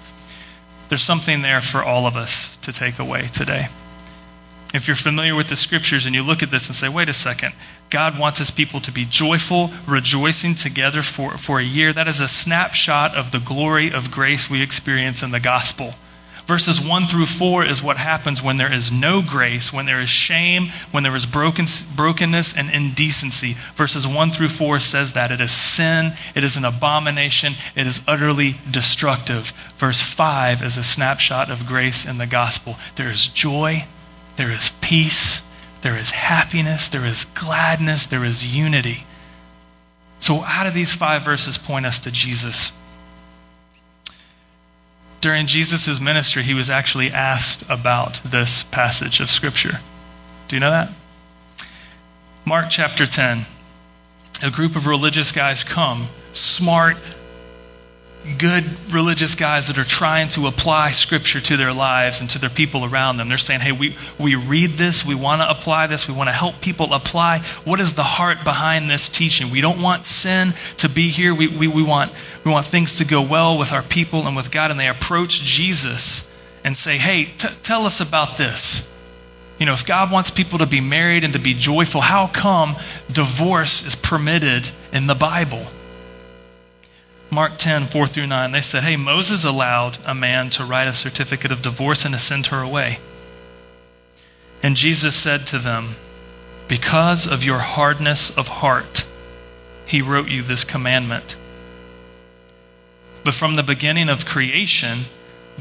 There's 0.89 1.05
something 1.05 1.43
there 1.43 1.63
for 1.63 1.83
all 1.83 2.07
of 2.07 2.17
us 2.17 2.57
to 2.59 2.73
take 2.73 2.99
away 2.99 3.29
today. 3.29 3.69
If 4.75 4.87
you're 4.87 4.97
familiar 4.97 5.35
with 5.35 5.49
the 5.49 5.57
scriptures 5.57 6.05
and 6.05 6.15
you 6.15 6.23
look 6.23 6.43
at 6.43 6.51
this 6.51 6.67
and 6.69 6.77
say, 6.77 6.91
wait 6.91 7.09
a 7.09 7.15
second, 7.15 7.55
God 7.89 8.19
wants 8.19 8.39
his 8.39 8.51
people 8.51 8.81
to 8.81 8.93
be 8.93 9.07
joyful, 9.07 9.71
rejoicing 9.87 10.55
together 10.55 11.01
for, 11.01 11.39
for 11.39 11.59
a 11.59 11.65
year. 11.65 11.93
That 11.93 12.07
is 12.07 12.21
a 12.21 12.29
snapshot 12.29 13.17
of 13.17 13.31
the 13.31 13.41
glory 13.41 13.91
of 13.91 14.11
grace 14.11 14.51
we 14.51 14.61
experience 14.61 15.23
in 15.23 15.31
the 15.31 15.41
gospel. 15.41 15.95
Verses 16.49 16.81
1 16.81 17.05
through 17.05 17.27
4 17.27 17.65
is 17.67 17.83
what 17.83 17.99
happens 17.99 18.43
when 18.43 18.57
there 18.57 18.73
is 18.73 18.91
no 18.91 19.21
grace, 19.21 19.71
when 19.71 19.85
there 19.85 20.01
is 20.01 20.09
shame, 20.09 20.69
when 20.91 21.03
there 21.03 21.15
is 21.15 21.27
broken, 21.27 21.67
brokenness 21.95 22.57
and 22.57 22.71
indecency. 22.71 23.55
Verses 23.75 24.07
1 24.07 24.31
through 24.31 24.49
4 24.49 24.81
says 24.81 25.13
that 25.13 25.31
it 25.31 25.43
is 25.43 25.53
sin, 25.53 26.13
it 26.35 26.45
is 26.45 26.57
an 26.57 26.65
abomination, 26.65 27.53
it 27.77 27.87
is 27.87 28.03
utterly 28.09 28.57
destructive. 28.71 29.53
Verse 29.77 30.01
5 30.01 30.63
is 30.63 30.79
a 30.79 30.85
snapshot 30.85 31.51
of 31.51 31.67
grace 31.67 32.07
in 32.09 32.17
the 32.17 32.27
gospel. 32.27 32.77
There 32.97 33.11
is 33.11 33.29
joy, 33.29 33.85
there 34.39 34.51
is 34.53 34.71
peace, 34.81 35.43
there 35.83 35.99
is 35.99 36.13
happiness, 36.13 36.89
there 36.89 37.05
is 37.05 37.25
gladness, 37.25 38.07
there 38.07 38.25
is 38.25 38.57
unity. 38.57 39.05
So, 40.21 40.39
how 40.39 40.65
do 40.65 40.71
these 40.71 40.95
five 40.95 41.23
verses 41.23 41.59
point 41.59 41.85
us 41.85 41.99
to 42.01 42.13
Jesus? 42.13 42.73
During 45.21 45.47
Jesus' 45.47 46.01
ministry, 46.01 46.45
he 46.45 46.55
was 46.55 46.71
actually 46.71 47.11
asked 47.11 47.69
about 47.69 48.21
this 48.25 48.63
passage 48.63 49.19
of 49.19 49.29
Scripture. 49.29 49.81
Do 50.47 50.55
you 50.55 50.61
know 50.61 50.71
that? 50.71 50.91
Mark 52.45 52.67
chapter 52.71 53.07
10. 53.07 53.45
A 54.45 54.51
group 54.53 54.77
of 54.77 54.87
religious 54.87 55.33
guys 55.33 55.65
come, 55.65 56.07
smart, 56.33 56.97
good 58.37 58.65
religious 58.91 59.35
guys 59.35 59.69
that 59.69 59.79
are 59.79 59.85
trying 59.85 60.29
to 60.29 60.47
apply 60.47 60.91
scripture 60.91 61.41
to 61.41 61.57
their 61.57 61.73
lives 61.73 62.21
and 62.21 62.29
to 62.31 62.39
their 62.39 62.51
people 62.51 62.85
around 62.85 63.17
them. 63.17 63.29
They're 63.29 63.39
saying, 63.39 63.61
hey, 63.61 63.73
we, 63.73 63.97
we 64.19 64.35
read 64.35 64.73
this, 64.73 65.05
we 65.05 65.15
want 65.15 65.41
to 65.41 65.49
apply 65.49 65.87
this, 65.87 66.07
we 66.07 66.15
want 66.15 66.29
to 66.29 66.35
help 66.35 66.61
people 66.61 66.93
apply. 66.93 67.39
What 67.65 67.81
is 67.81 67.95
the 67.95 68.03
heart 68.03 68.45
behind 68.45 68.91
this 68.91 69.09
teaching? 69.09 69.51
We 69.51 69.61
don't 69.61 69.81
want 69.81 70.05
sin 70.05 70.53
to 70.79 70.89
be 70.89 71.09
here. 71.09 71.35
We, 71.35 71.49
we, 71.49 71.69
we, 71.69 71.83
want, 71.83 72.13
we 72.45 72.51
want 72.51 72.67
things 72.67 72.99
to 72.99 73.05
go 73.05 73.23
well 73.23 73.59
with 73.59 73.73
our 73.73 73.83
people 73.83 74.27
and 74.27 74.37
with 74.37 74.51
God. 74.51 74.71
And 74.71 74.79
they 74.79 74.89
approach 74.89 75.43
Jesus 75.43 76.31
and 76.65 76.77
say, 76.77 76.99
hey, 76.99 77.25
t- 77.25 77.49
tell 77.63 77.87
us 77.87 78.01
about 78.01 78.37
this. 78.37 78.89
You 79.59 79.67
know, 79.67 79.73
if 79.73 79.87
God 79.87 80.13
wants 80.13 80.31
people 80.31 80.59
to 80.59 80.67
be 80.67 80.81
married 80.81 81.25
and 81.25 81.33
to 81.33 81.39
be 81.39 81.55
joyful, 81.55 82.01
how 82.01 82.29
come 82.29 82.77
divorce 83.11 83.85
is 83.85 83.97
permitted 83.97 84.71
in 84.93 85.07
the 85.07 85.17
Bible? 85.17 85.67
Mark 87.31 87.59
10, 87.59 87.85
4 87.85 88.07
through 88.07 88.27
9, 88.27 88.53
they 88.53 88.61
said, 88.61 88.85
Hey, 88.85 88.97
Moses 88.97 89.45
allowed 89.45 89.99
a 90.07 90.15
man 90.15 90.49
to 90.51 90.65
write 90.65 90.89
a 90.89 90.95
certificate 90.95 91.53
of 91.53 91.61
divorce 91.61 92.05
and 92.05 92.15
to 92.15 92.21
send 92.21 92.47
her 92.47 92.61
away. 92.61 92.99
And 94.63 94.77
Jesus 94.77 95.15
said 95.15 95.47
to 95.49 95.59
them, 95.59 95.97
Because 96.69 97.27
of 97.27 97.45
your 97.45 97.59
hardness 97.59 98.37
of 98.37 98.49
heart, 98.49 99.07
he 99.85 100.01
wrote 100.01 100.29
you 100.29 100.43
this 100.43 100.65
commandment. 100.65 101.37
But 103.25 103.35
from 103.35 103.57
the 103.57 103.63
beginning 103.63 104.09
of 104.09 104.25
creation, 104.25 105.01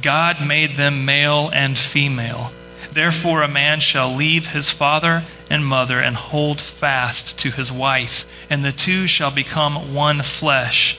God 0.01 0.45
made 0.45 0.77
them 0.77 1.05
male 1.05 1.49
and 1.53 1.77
female. 1.77 2.51
Therefore, 2.91 3.41
a 3.41 3.47
man 3.47 3.79
shall 3.81 4.13
leave 4.13 4.53
his 4.53 4.71
father 4.71 5.23
and 5.49 5.65
mother 5.65 5.99
and 5.99 6.15
hold 6.15 6.61
fast 6.61 7.37
to 7.39 7.51
his 7.51 7.71
wife, 7.71 8.47
and 8.49 8.63
the 8.63 8.71
two 8.71 9.05
shall 9.05 9.31
become 9.31 9.93
one 9.93 10.21
flesh. 10.21 10.97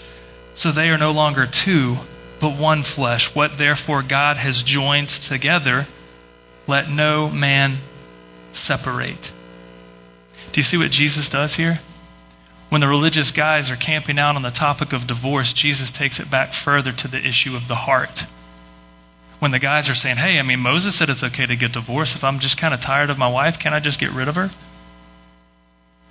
So 0.59 0.73
they 0.73 0.91
are 0.91 0.99
no 0.99 1.13
longer 1.13 1.47
two, 1.47 1.99
but 2.41 2.59
one 2.59 2.83
flesh. 2.83 3.33
What 3.33 3.59
therefore 3.59 4.03
God 4.03 4.39
has 4.39 4.65
joined 4.65 5.09
together, 5.09 5.87
let 6.67 6.91
no 6.91 7.31
man 7.31 7.77
separate. 8.51 9.31
Do 10.51 10.59
you 10.59 10.65
see 10.65 10.77
what 10.77 10.91
Jesus 10.91 11.29
does 11.29 11.55
here? 11.55 11.79
When 12.71 12.81
the 12.81 12.89
religious 12.89 13.31
guys 13.31 13.71
are 13.71 13.77
camping 13.77 14.19
out 14.19 14.35
on 14.35 14.43
the 14.43 14.51
topic 14.51 14.93
of 14.93 15.07
divorce, 15.07 15.53
Jesus 15.53 15.93
takes 15.93 16.19
it 16.19 16.29
back 16.29 16.53
further 16.53 16.91
to 16.91 17.07
the 17.07 17.25
issue 17.25 17.55
of 17.55 17.69
the 17.69 17.77
heart. 17.77 18.27
When 19.39 19.53
the 19.53 19.61
guys 19.61 19.89
are 19.89 19.95
saying, 19.95 20.17
hey, 20.17 20.41
I 20.41 20.43
mean, 20.43 20.59
Moses 20.59 20.97
said 20.97 21.09
it's 21.09 21.23
okay 21.23 21.47
to 21.47 21.55
get 21.55 21.73
divorced. 21.73 22.17
If 22.17 22.25
I'm 22.25 22.41
just 22.41 22.59
kind 22.59 22.75
of 22.75 22.81
tired 22.81 23.11
of 23.11 23.17
my 23.17 23.31
wife, 23.31 23.61
can 23.61 23.75
I 23.75 23.79
just 23.79 24.01
get 24.01 24.11
rid 24.11 24.27
of 24.27 24.35
her? 24.35 24.51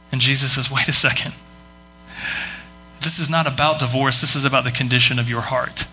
And 0.09 0.21
Jesus 0.21 0.53
says, 0.53 0.71
wait 0.71 0.87
a 0.87 0.93
second. 0.93 1.33
This 3.07 3.19
is 3.19 3.29
not 3.29 3.47
about 3.47 3.79
divorce, 3.79 4.19
this 4.19 4.35
is 4.35 4.43
about 4.43 4.65
the 4.65 4.71
condition 4.71 5.17
of 5.17 5.29
your 5.29 5.39
heart. 5.39 5.85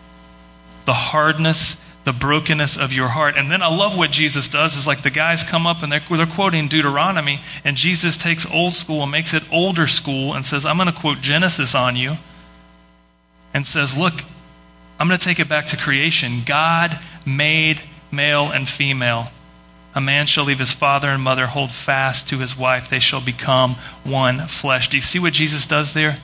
The 0.84 0.94
hardness, 0.94 1.76
the 2.02 2.12
brokenness 2.12 2.76
of 2.76 2.92
your 2.92 3.06
heart. 3.06 3.36
And 3.36 3.52
then 3.52 3.62
I 3.62 3.68
love 3.68 3.96
what 3.96 4.10
Jesus 4.10 4.48
does 4.48 4.76
is 4.76 4.84
like 4.84 5.02
the 5.02 5.10
guys 5.10 5.44
come 5.44 5.64
up 5.64 5.84
and 5.84 5.92
they're, 5.92 6.00
they're 6.00 6.26
quoting 6.26 6.66
Deuteronomy, 6.66 7.38
and 7.64 7.76
Jesus 7.76 8.16
takes 8.16 8.52
old 8.52 8.74
school 8.74 9.04
and 9.04 9.12
makes 9.12 9.32
it 9.32 9.44
older 9.52 9.86
school 9.86 10.34
and 10.34 10.44
says, 10.44 10.66
I'm 10.66 10.76
going 10.76 10.92
to 10.92 10.92
quote 10.92 11.20
Genesis 11.20 11.72
on 11.72 11.94
you, 11.94 12.14
and 13.54 13.64
says, 13.64 13.96
Look, 13.96 14.14
I'm 14.98 15.06
going 15.06 15.16
to 15.16 15.24
take 15.24 15.38
it 15.38 15.48
back 15.48 15.68
to 15.68 15.76
creation. 15.76 16.42
God 16.44 16.98
made 17.24 17.80
male 18.10 18.50
and 18.50 18.68
female. 18.68 19.28
A 19.94 20.00
man 20.00 20.26
shall 20.26 20.46
leave 20.46 20.58
his 20.58 20.72
father 20.72 21.10
and 21.10 21.22
mother, 21.22 21.46
hold 21.46 21.70
fast 21.70 22.28
to 22.30 22.38
his 22.38 22.58
wife. 22.58 22.88
They 22.88 22.98
shall 22.98 23.20
become 23.20 23.76
one 24.02 24.40
flesh. 24.48 24.88
Do 24.88 24.96
you 24.96 25.00
see 25.00 25.20
what 25.20 25.32
Jesus 25.32 25.64
does 25.64 25.94
there? 25.94 26.18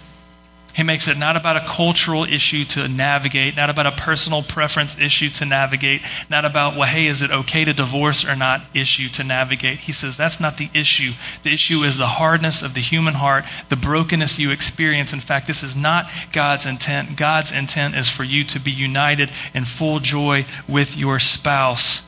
He 0.75 0.83
makes 0.83 1.09
it 1.09 1.19
not 1.19 1.37
about 1.37 1.57
a 1.57 1.67
cultural 1.67 2.25
issue 2.25 2.65
to 2.67 2.87
navigate, 2.87 3.57
not 3.57 3.71
about 3.71 3.87
a 3.87 3.93
personal 3.93 4.43
preference 4.43 4.99
issue 4.99 5.29
to 5.31 5.45
navigate, 5.45 6.03
not 6.31 6.45
about, 6.45 6.77
well, 6.77 6.89
hey, 6.89 7.07
is 7.07 7.23
it 7.23 7.31
okay 7.31 7.65
to 7.65 7.73
divorce 7.73 8.25
or 8.25 8.37
not 8.37 8.63
issue 8.75 9.09
to 9.09 9.25
navigate. 9.25 9.79
He 9.79 9.93
says 9.93 10.17
that's 10.17 10.41
not 10.41 10.59
the 10.59 10.71
issue. 10.75 11.13
The 11.43 11.53
issue 11.53 11.83
is 11.83 11.99
the 11.99 12.07
hardness 12.07 12.63
of 12.63 12.75
the 12.75 12.81
human 12.81 13.15
heart, 13.15 13.45
the 13.69 13.77
brokenness 13.77 14.39
you 14.39 14.51
experience. 14.51 15.13
In 15.13 15.21
fact, 15.21 15.47
this 15.47 15.63
is 15.63 15.75
not 15.75 16.11
God's 16.33 16.67
intent. 16.67 17.17
God's 17.17 17.53
intent 17.53 17.95
is 17.97 18.09
for 18.09 18.25
you 18.25 18.45
to 18.45 18.61
be 18.61 18.71
united 18.71 19.31
in 19.55 19.65
full 19.65 19.99
joy 19.99 20.45
with 20.69 20.97
your 20.97 21.19
spouse. 21.19 22.03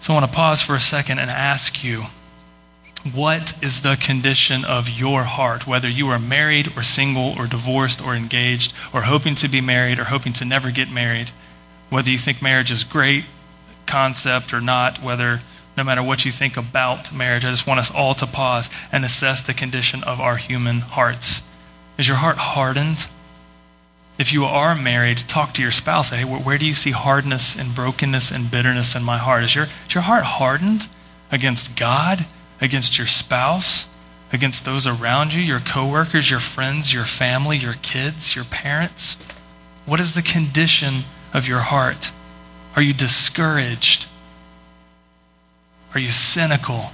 So 0.00 0.12
I 0.12 0.16
want 0.20 0.30
to 0.30 0.36
pause 0.36 0.62
for 0.62 0.74
a 0.74 0.80
second 0.80 1.18
and 1.18 1.30
ask 1.30 1.82
you 1.82 2.04
What 3.14 3.54
is 3.62 3.82
the 3.82 3.96
condition 3.96 4.64
of 4.64 4.88
your 4.88 5.22
heart, 5.24 5.66
whether 5.66 5.88
you 5.88 6.08
are 6.08 6.18
married 6.18 6.76
or 6.76 6.82
single 6.82 7.34
or 7.38 7.46
divorced 7.46 8.04
or 8.04 8.14
engaged 8.14 8.72
or 8.92 9.02
hoping 9.02 9.34
to 9.36 9.48
be 9.48 9.60
married 9.60 9.98
or 9.98 10.04
hoping 10.04 10.32
to 10.34 10.44
never 10.44 10.70
get 10.70 10.90
married? 10.90 11.30
Whether 11.90 12.10
you 12.10 12.18
think 12.18 12.42
marriage 12.42 12.70
is 12.70 12.84
great 12.84 13.24
concept 13.86 14.52
or 14.52 14.60
not, 14.60 15.02
whether 15.02 15.40
no 15.76 15.84
matter 15.84 16.02
what 16.02 16.24
you 16.24 16.32
think 16.32 16.56
about 16.56 17.14
marriage, 17.14 17.44
I 17.44 17.50
just 17.50 17.66
want 17.66 17.80
us 17.80 17.90
all 17.90 18.14
to 18.14 18.26
pause 18.26 18.68
and 18.90 19.04
assess 19.04 19.40
the 19.40 19.54
condition 19.54 20.02
of 20.02 20.20
our 20.20 20.36
human 20.36 20.80
hearts. 20.80 21.42
Is 21.96 22.08
your 22.08 22.16
heart 22.16 22.36
hardened? 22.36 23.06
If 24.18 24.32
you 24.32 24.44
are 24.44 24.74
married, 24.74 25.18
talk 25.18 25.54
to 25.54 25.62
your 25.62 25.70
spouse. 25.70 26.10
Say, 26.10 26.18
hey, 26.18 26.24
where 26.24 26.58
do 26.58 26.66
you 26.66 26.74
see 26.74 26.90
hardness 26.90 27.56
and 27.56 27.74
brokenness 27.74 28.32
and 28.32 28.50
bitterness 28.50 28.96
in 28.96 29.04
my 29.04 29.18
heart? 29.18 29.44
Is 29.44 29.54
your, 29.54 29.66
is 29.86 29.94
your 29.94 30.02
heart 30.02 30.24
hardened 30.24 30.88
against 31.30 31.76
God, 31.76 32.26
against 32.60 32.98
your 32.98 33.06
spouse, 33.06 33.88
against 34.32 34.64
those 34.64 34.86
around 34.86 35.32
you, 35.32 35.40
your 35.40 35.60
coworkers, 35.60 36.30
your 36.30 36.40
friends, 36.40 36.92
your 36.92 37.04
family, 37.04 37.56
your 37.56 37.74
kids, 37.82 38.34
your 38.34 38.44
parents? 38.44 39.16
What 39.86 40.00
is 40.00 40.14
the 40.14 40.22
condition 40.22 41.04
of 41.32 41.48
your 41.48 41.60
heart? 41.60 42.12
Are 42.76 42.82
you 42.82 42.92
discouraged? 42.92 44.06
Are 45.94 46.00
you 46.00 46.10
cynical? 46.10 46.92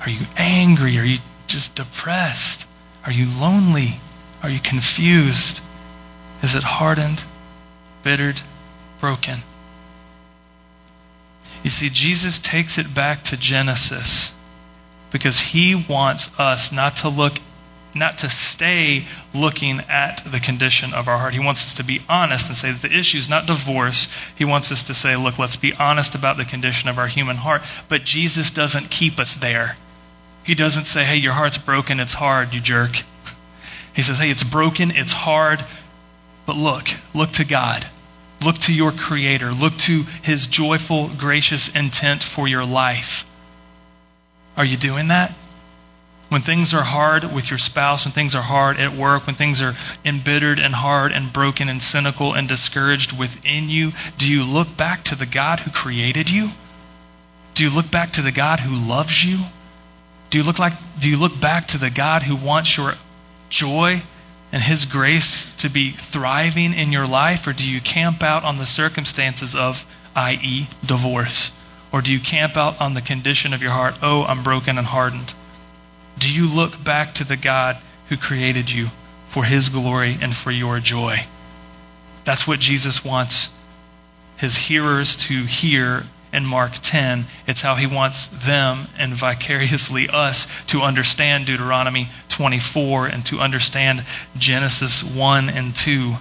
Are 0.00 0.10
you 0.10 0.26
angry? 0.36 0.98
Are 0.98 1.04
you 1.04 1.18
just 1.46 1.74
depressed? 1.74 2.66
Are 3.04 3.12
you 3.12 3.26
lonely? 3.40 4.00
Are 4.42 4.50
you 4.50 4.60
confused? 4.60 5.60
Is 6.42 6.54
it 6.54 6.62
hardened, 6.62 7.24
bittered, 8.02 8.42
broken? 9.00 9.40
You 11.66 11.70
see, 11.70 11.88
Jesus 11.90 12.38
takes 12.38 12.78
it 12.78 12.94
back 12.94 13.24
to 13.24 13.36
Genesis 13.36 14.32
because 15.10 15.40
he 15.40 15.74
wants 15.74 16.38
us 16.38 16.70
not 16.70 16.94
to 16.98 17.08
look 17.08 17.38
not 17.92 18.18
to 18.18 18.30
stay 18.30 19.04
looking 19.34 19.80
at 19.88 20.22
the 20.24 20.38
condition 20.38 20.94
of 20.94 21.08
our 21.08 21.18
heart. 21.18 21.34
He 21.34 21.40
wants 21.40 21.66
us 21.66 21.74
to 21.74 21.82
be 21.82 22.02
honest 22.08 22.48
and 22.48 22.56
say 22.56 22.70
that 22.70 22.82
the 22.82 22.96
issue 22.96 23.18
is 23.18 23.28
not 23.28 23.48
divorce. 23.48 24.06
He 24.36 24.44
wants 24.44 24.70
us 24.70 24.84
to 24.84 24.94
say, 24.94 25.16
look, 25.16 25.40
let's 25.40 25.56
be 25.56 25.74
honest 25.74 26.14
about 26.14 26.36
the 26.36 26.44
condition 26.44 26.88
of 26.88 26.98
our 26.98 27.08
human 27.08 27.38
heart. 27.38 27.62
But 27.88 28.04
Jesus 28.04 28.52
doesn't 28.52 28.92
keep 28.92 29.18
us 29.18 29.34
there. 29.34 29.76
He 30.44 30.54
doesn't 30.54 30.84
say, 30.84 31.02
hey, 31.02 31.16
your 31.16 31.32
heart's 31.32 31.58
broken, 31.58 31.98
it's 31.98 32.14
hard, 32.14 32.54
you 32.54 32.60
jerk. 32.60 33.02
He 33.92 34.02
says, 34.02 34.20
hey, 34.20 34.30
it's 34.30 34.44
broken, 34.44 34.92
it's 34.92 35.12
hard, 35.12 35.64
but 36.44 36.54
look, 36.54 36.86
look 37.12 37.32
to 37.32 37.44
God. 37.44 37.86
Look 38.44 38.58
to 38.58 38.74
your 38.74 38.92
Creator. 38.92 39.52
Look 39.52 39.76
to 39.78 40.04
His 40.22 40.46
joyful, 40.46 41.08
gracious 41.08 41.74
intent 41.74 42.22
for 42.22 42.46
your 42.46 42.64
life. 42.64 43.26
Are 44.56 44.64
you 44.64 44.76
doing 44.76 45.08
that? 45.08 45.34
When 46.28 46.40
things 46.40 46.74
are 46.74 46.82
hard 46.82 47.32
with 47.32 47.50
your 47.50 47.58
spouse, 47.58 48.04
when 48.04 48.12
things 48.12 48.34
are 48.34 48.42
hard 48.42 48.80
at 48.80 48.92
work, 48.92 49.26
when 49.26 49.36
things 49.36 49.62
are 49.62 49.74
embittered 50.04 50.58
and 50.58 50.74
hard 50.74 51.12
and 51.12 51.32
broken 51.32 51.68
and 51.68 51.80
cynical 51.80 52.32
and 52.32 52.48
discouraged 52.48 53.16
within 53.16 53.68
you, 53.68 53.92
do 54.18 54.30
you 54.30 54.44
look 54.44 54.76
back 54.76 55.04
to 55.04 55.14
the 55.14 55.26
God 55.26 55.60
who 55.60 55.70
created 55.70 56.28
you? 56.28 56.50
Do 57.54 57.62
you 57.62 57.70
look 57.70 57.90
back 57.90 58.10
to 58.12 58.22
the 58.22 58.32
God 58.32 58.60
who 58.60 58.76
loves 58.76 59.24
you? 59.24 59.38
Do 60.30 60.38
you 60.38 60.44
look 60.44 60.58
like 60.58 60.74
do 60.98 61.08
you 61.08 61.18
look 61.18 61.40
back 61.40 61.68
to 61.68 61.78
the 61.78 61.90
God 61.90 62.24
who 62.24 62.34
wants 62.34 62.76
your 62.76 62.94
joy 63.48 64.02
and 64.52 64.62
his 64.62 64.84
grace 64.84 65.52
to 65.56 65.68
be 65.68 65.90
thriving 65.90 66.72
in 66.72 66.92
your 66.92 67.06
life 67.06 67.46
or 67.46 67.52
do 67.52 67.68
you 67.68 67.80
camp 67.80 68.22
out 68.22 68.44
on 68.44 68.58
the 68.58 68.66
circumstances 68.66 69.54
of 69.54 69.86
i.e. 70.14 70.68
divorce? 70.84 71.52
Or 71.92 72.02
do 72.02 72.12
you 72.12 72.20
camp 72.20 72.56
out 72.56 72.80
on 72.80 72.94
the 72.94 73.00
condition 73.00 73.52
of 73.52 73.62
your 73.62 73.72
heart, 73.72 73.96
oh, 74.02 74.24
I'm 74.24 74.42
broken 74.42 74.78
and 74.78 74.86
hardened? 74.86 75.34
Do 76.18 76.32
you 76.32 76.52
look 76.52 76.82
back 76.82 77.14
to 77.14 77.24
the 77.24 77.36
God 77.36 77.76
who 78.08 78.16
created 78.16 78.70
you 78.70 78.88
for 79.26 79.44
his 79.44 79.68
glory 79.68 80.16
and 80.20 80.34
for 80.34 80.50
your 80.50 80.80
joy? 80.80 81.26
That's 82.24 82.46
what 82.46 82.60
Jesus 82.60 83.04
wants 83.04 83.50
his 84.36 84.56
hearers 84.56 85.16
to 85.16 85.44
hear 85.44 86.04
in 86.32 86.44
Mark 86.44 86.72
10. 86.82 87.24
It's 87.46 87.62
how 87.62 87.74
he 87.76 87.86
wants 87.86 88.28
them 88.28 88.88
and 88.98 89.12
vicariously 89.14 90.08
us 90.08 90.46
to 90.66 90.82
understand 90.82 91.46
Deuteronomy 91.46 92.08
24 92.28 93.06
and 93.06 93.24
to 93.26 93.38
understand 93.38 94.04
Genesis 94.36 95.02
1 95.02 95.48
and 95.48 95.74
2. 95.74 96.14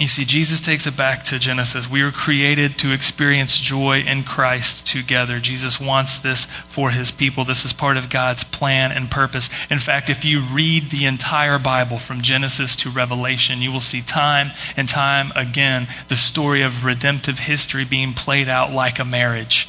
You 0.00 0.08
see, 0.08 0.24
Jesus 0.24 0.60
takes 0.60 0.88
it 0.88 0.96
back 0.96 1.22
to 1.24 1.38
Genesis. 1.38 1.88
We 1.88 2.02
were 2.02 2.10
created 2.10 2.78
to 2.78 2.92
experience 2.92 3.60
joy 3.60 4.00
in 4.00 4.24
Christ 4.24 4.84
together. 4.84 5.38
Jesus 5.38 5.80
wants 5.80 6.18
this 6.18 6.46
for 6.46 6.90
his 6.90 7.12
people. 7.12 7.44
This 7.44 7.64
is 7.64 7.72
part 7.72 7.96
of 7.96 8.10
God's 8.10 8.42
plan 8.42 8.90
and 8.90 9.08
purpose. 9.08 9.48
In 9.70 9.78
fact, 9.78 10.10
if 10.10 10.24
you 10.24 10.40
read 10.40 10.90
the 10.90 11.04
entire 11.04 11.60
Bible 11.60 11.98
from 11.98 12.22
Genesis 12.22 12.74
to 12.76 12.90
Revelation, 12.90 13.62
you 13.62 13.70
will 13.70 13.78
see 13.78 14.02
time 14.02 14.50
and 14.76 14.88
time 14.88 15.30
again 15.36 15.86
the 16.08 16.16
story 16.16 16.62
of 16.62 16.84
redemptive 16.84 17.38
history 17.38 17.84
being 17.84 18.14
played 18.14 18.48
out 18.48 18.72
like 18.72 18.98
a 18.98 19.04
marriage. 19.04 19.68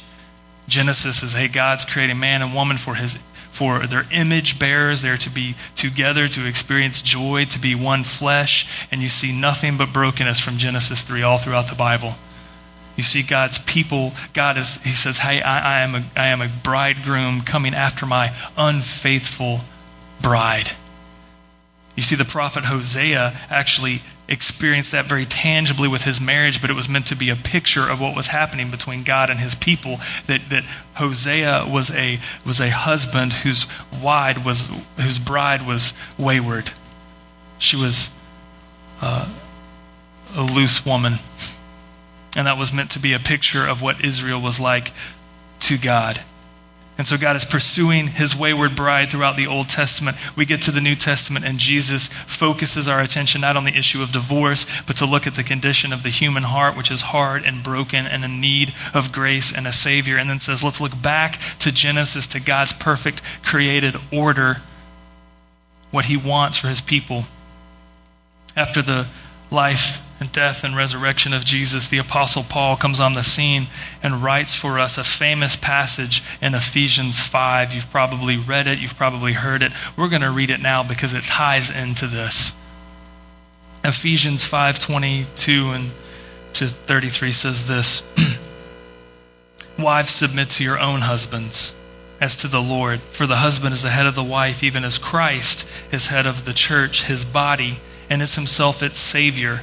Genesis 0.66 1.22
is, 1.22 1.34
hey, 1.34 1.46
God's 1.46 1.84
creating 1.84 2.18
man 2.18 2.42
and 2.42 2.52
woman 2.52 2.78
for 2.78 2.96
his 2.96 3.16
for 3.56 3.86
their 3.86 4.04
image 4.12 4.58
bearers. 4.58 5.00
They're 5.00 5.16
to 5.16 5.30
be 5.30 5.54
together, 5.74 6.28
to 6.28 6.46
experience 6.46 7.00
joy, 7.00 7.46
to 7.46 7.58
be 7.58 7.74
one 7.74 8.04
flesh. 8.04 8.86
And 8.90 9.00
you 9.00 9.08
see 9.08 9.32
nothing 9.32 9.78
but 9.78 9.92
brokenness 9.92 10.40
from 10.40 10.58
Genesis 10.58 11.02
3 11.02 11.22
all 11.22 11.38
throughout 11.38 11.68
the 11.68 11.74
Bible. 11.74 12.16
You 12.96 13.02
see 13.02 13.22
God's 13.22 13.58
people. 13.58 14.12
God 14.34 14.56
is, 14.56 14.82
He 14.82 14.90
says, 14.90 15.18
Hey, 15.18 15.40
I, 15.40 15.78
I, 15.78 15.80
am, 15.80 15.94
a, 15.94 16.04
I 16.16 16.26
am 16.26 16.42
a 16.42 16.48
bridegroom 16.48 17.42
coming 17.42 17.74
after 17.74 18.04
my 18.04 18.34
unfaithful 18.56 19.60
bride. 20.20 20.70
You 21.94 22.02
see, 22.02 22.16
the 22.16 22.26
prophet 22.26 22.66
Hosea 22.66 23.34
actually 23.48 24.02
experienced 24.28 24.92
that 24.92 25.06
very 25.06 25.24
tangibly 25.24 25.88
with 25.88 26.04
his 26.04 26.20
marriage, 26.20 26.60
but 26.60 26.70
it 26.70 26.74
was 26.74 26.88
meant 26.88 27.06
to 27.06 27.16
be 27.16 27.30
a 27.30 27.36
picture 27.36 27.88
of 27.88 28.00
what 28.00 28.16
was 28.16 28.28
happening 28.28 28.70
between 28.70 29.04
God 29.04 29.30
and 29.30 29.38
his 29.38 29.54
people. 29.54 29.98
That, 30.26 30.48
that 30.50 30.64
Hosea 30.94 31.66
was 31.68 31.90
a, 31.90 32.18
was 32.44 32.60
a 32.60 32.70
husband 32.70 33.32
whose, 33.32 33.66
wide 34.02 34.44
was, 34.44 34.68
whose 35.00 35.18
bride 35.18 35.66
was 35.66 35.92
wayward. 36.18 36.72
She 37.58 37.76
was 37.76 38.10
uh, 39.00 39.32
a 40.36 40.42
loose 40.42 40.84
woman. 40.84 41.14
And 42.36 42.46
that 42.46 42.58
was 42.58 42.72
meant 42.72 42.90
to 42.90 42.98
be 42.98 43.12
a 43.12 43.18
picture 43.18 43.66
of 43.66 43.80
what 43.80 44.04
Israel 44.04 44.40
was 44.40 44.60
like 44.60 44.92
to 45.60 45.78
God. 45.78 46.20
And 46.98 47.06
so 47.06 47.18
God 47.18 47.36
is 47.36 47.44
pursuing 47.44 48.06
his 48.06 48.34
wayward 48.34 48.74
bride 48.74 49.10
throughout 49.10 49.36
the 49.36 49.46
Old 49.46 49.68
Testament. 49.68 50.16
We 50.34 50.46
get 50.46 50.62
to 50.62 50.70
the 50.70 50.80
New 50.80 50.94
Testament, 50.94 51.44
and 51.44 51.58
Jesus 51.58 52.08
focuses 52.08 52.88
our 52.88 53.00
attention 53.00 53.42
not 53.42 53.56
on 53.56 53.64
the 53.64 53.76
issue 53.76 54.02
of 54.02 54.12
divorce, 54.12 54.64
but 54.86 54.96
to 54.96 55.04
look 55.04 55.26
at 55.26 55.34
the 55.34 55.42
condition 55.42 55.92
of 55.92 56.02
the 56.02 56.08
human 56.08 56.44
heart, 56.44 56.74
which 56.74 56.90
is 56.90 57.02
hard 57.02 57.44
and 57.44 57.62
broken 57.62 58.06
and 58.06 58.24
in 58.24 58.40
need 58.40 58.72
of 58.94 59.12
grace 59.12 59.52
and 59.52 59.66
a 59.66 59.72
Savior. 59.72 60.16
And 60.16 60.30
then 60.30 60.38
says, 60.38 60.64
let's 60.64 60.80
look 60.80 61.02
back 61.02 61.38
to 61.58 61.70
Genesis, 61.70 62.26
to 62.28 62.40
God's 62.40 62.72
perfect 62.72 63.20
created 63.42 63.96
order, 64.10 64.62
what 65.90 66.06
he 66.06 66.16
wants 66.16 66.56
for 66.56 66.68
his 66.68 66.80
people. 66.80 67.24
After 68.56 68.80
the 68.80 69.06
life 69.50 70.00
and 70.18 70.32
death 70.32 70.64
and 70.64 70.76
resurrection 70.76 71.32
of 71.34 71.44
Jesus, 71.44 71.88
the 71.88 71.98
Apostle 71.98 72.42
Paul 72.42 72.76
comes 72.76 73.00
on 73.00 73.12
the 73.12 73.22
scene 73.22 73.66
and 74.02 74.22
writes 74.22 74.54
for 74.54 74.78
us 74.78 74.96
a 74.96 75.04
famous 75.04 75.56
passage 75.56 76.22
in 76.40 76.54
Ephesians 76.54 77.20
5. 77.20 77.74
You've 77.74 77.90
probably 77.90 78.36
read 78.36 78.66
it, 78.66 78.78
you've 78.78 78.96
probably 78.96 79.34
heard 79.34 79.62
it. 79.62 79.72
We're 79.96 80.08
going 80.08 80.22
to 80.22 80.30
read 80.30 80.50
it 80.50 80.60
now 80.60 80.82
because 80.82 81.12
it 81.12 81.24
ties 81.24 81.70
into 81.70 82.06
this. 82.06 82.54
Ephesians 83.84 84.48
5:22 84.48 85.74
and 85.74 85.90
to 86.54 86.68
33 86.68 87.32
says 87.32 87.68
this 87.68 88.02
Wives 89.78 90.10
submit 90.10 90.50
to 90.50 90.64
your 90.64 90.80
own 90.80 91.02
husbands 91.02 91.74
as 92.20 92.34
to 92.36 92.48
the 92.48 92.62
Lord 92.62 93.00
for 93.00 93.26
the 93.26 93.36
husband 93.36 93.74
is 93.74 93.82
the 93.82 93.90
head 93.90 94.06
of 94.06 94.14
the 94.14 94.24
wife 94.24 94.64
even 94.64 94.82
as 94.82 94.98
Christ 94.98 95.68
is 95.92 96.08
head 96.08 96.26
of 96.26 96.46
the 96.46 96.54
church 96.54 97.04
his 97.04 97.24
body 97.24 97.78
and 98.10 98.22
is 98.22 98.34
himself 98.34 98.82
its 98.82 98.98
savior 98.98 99.62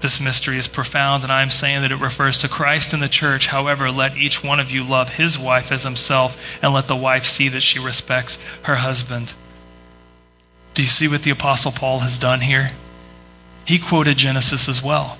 This 0.00 0.20
mystery 0.20 0.58
is 0.58 0.68
profound, 0.68 1.22
and 1.22 1.32
I 1.32 1.42
am 1.42 1.50
saying 1.50 1.82
that 1.82 1.90
it 1.90 2.00
refers 2.00 2.38
to 2.38 2.48
Christ 2.48 2.92
and 2.92 3.02
the 3.02 3.08
church. 3.08 3.48
However, 3.48 3.90
let 3.90 4.16
each 4.16 4.44
one 4.44 4.60
of 4.60 4.70
you 4.70 4.84
love 4.84 5.16
his 5.16 5.38
wife 5.38 5.72
as 5.72 5.84
himself, 5.84 6.62
and 6.62 6.72
let 6.72 6.86
the 6.86 6.94
wife 6.94 7.24
see 7.24 7.48
that 7.48 7.62
she 7.62 7.78
respects 7.78 8.38
her 8.64 8.76
husband. 8.76 9.32
Do 10.74 10.82
you 10.82 10.88
see 10.88 11.08
what 11.08 11.22
the 11.22 11.30
Apostle 11.30 11.72
Paul 11.72 12.00
has 12.00 12.18
done 12.18 12.42
here? 12.42 12.72
He 13.64 13.78
quoted 13.78 14.18
Genesis 14.18 14.68
as 14.68 14.82
well. 14.82 15.18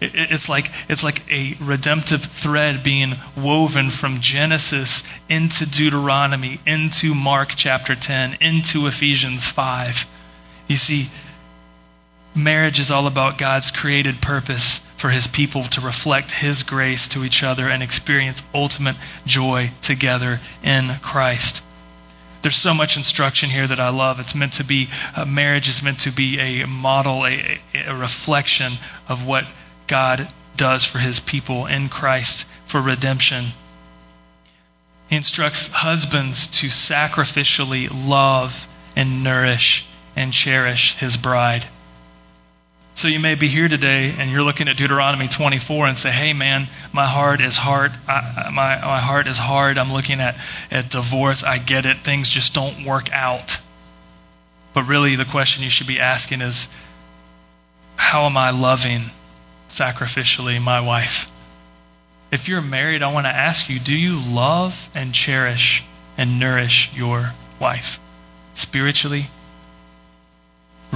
It's 0.00 0.48
like, 0.48 0.70
it's 0.90 1.02
like 1.02 1.22
a 1.32 1.56
redemptive 1.58 2.22
thread 2.22 2.82
being 2.82 3.12
woven 3.34 3.88
from 3.88 4.20
Genesis 4.20 5.02
into 5.30 5.64
Deuteronomy, 5.64 6.60
into 6.66 7.14
Mark 7.14 7.52
chapter 7.56 7.94
10, 7.94 8.36
into 8.40 8.86
Ephesians 8.86 9.46
5. 9.46 10.04
You 10.68 10.76
see, 10.76 11.08
Marriage 12.36 12.78
is 12.78 12.90
all 12.90 13.06
about 13.06 13.38
God's 13.38 13.70
created 13.70 14.20
purpose 14.20 14.80
for 14.98 15.08
his 15.08 15.26
people 15.26 15.62
to 15.64 15.80
reflect 15.80 16.42
his 16.42 16.62
grace 16.62 17.08
to 17.08 17.24
each 17.24 17.42
other 17.42 17.70
and 17.70 17.82
experience 17.82 18.44
ultimate 18.54 18.96
joy 19.24 19.70
together 19.80 20.40
in 20.62 20.96
Christ. 21.00 21.62
There's 22.42 22.56
so 22.56 22.74
much 22.74 22.94
instruction 22.94 23.48
here 23.48 23.66
that 23.66 23.80
I 23.80 23.88
love. 23.88 24.20
It's 24.20 24.34
meant 24.34 24.52
to 24.54 24.64
be, 24.64 24.88
uh, 25.16 25.24
marriage 25.24 25.66
is 25.66 25.82
meant 25.82 25.98
to 26.00 26.12
be 26.12 26.38
a 26.38 26.66
model, 26.66 27.24
a, 27.24 27.58
a 27.86 27.96
reflection 27.96 28.74
of 29.08 29.26
what 29.26 29.46
God 29.86 30.28
does 30.56 30.84
for 30.84 30.98
his 30.98 31.20
people 31.20 31.64
in 31.64 31.88
Christ 31.88 32.44
for 32.66 32.82
redemption. 32.82 33.46
He 35.08 35.16
instructs 35.16 35.68
husbands 35.68 36.46
to 36.48 36.66
sacrificially 36.66 37.88
love 37.90 38.68
and 38.94 39.24
nourish 39.24 39.86
and 40.14 40.34
cherish 40.34 40.96
his 40.96 41.16
bride. 41.16 41.66
So 42.96 43.08
you 43.08 43.20
may 43.20 43.34
be 43.34 43.46
here 43.46 43.68
today 43.68 44.14
and 44.18 44.30
you're 44.30 44.42
looking 44.42 44.68
at 44.68 44.78
Deuteronomy 44.78 45.28
24 45.28 45.86
and 45.86 45.98
say, 45.98 46.10
"Hey, 46.10 46.32
man, 46.32 46.68
my 46.94 47.04
heart 47.04 47.42
is 47.42 47.58
hard. 47.58 47.92
I, 48.08 48.48
my 48.50 48.80
my 48.80 49.00
heart 49.00 49.26
is 49.26 49.36
hard. 49.36 49.76
I'm 49.76 49.92
looking 49.92 50.18
at 50.18 50.34
at 50.70 50.88
divorce. 50.88 51.44
I 51.44 51.58
get 51.58 51.84
it. 51.84 51.98
Things 51.98 52.30
just 52.30 52.54
don't 52.54 52.86
work 52.86 53.12
out." 53.12 53.58
But 54.72 54.84
really, 54.88 55.14
the 55.14 55.26
question 55.26 55.62
you 55.62 55.68
should 55.68 55.86
be 55.86 56.00
asking 56.00 56.40
is, 56.40 56.68
"How 57.96 58.24
am 58.24 58.38
I 58.38 58.48
loving 58.48 59.10
sacrificially 59.68 60.58
my 60.60 60.80
wife?" 60.80 61.30
If 62.30 62.48
you're 62.48 62.62
married, 62.62 63.02
I 63.02 63.12
want 63.12 63.26
to 63.26 63.30
ask 63.30 63.68
you, 63.68 63.78
do 63.78 63.94
you 63.94 64.18
love 64.18 64.88
and 64.94 65.12
cherish 65.12 65.84
and 66.16 66.40
nourish 66.40 66.90
your 66.94 67.34
wife 67.60 68.00
spiritually, 68.54 69.26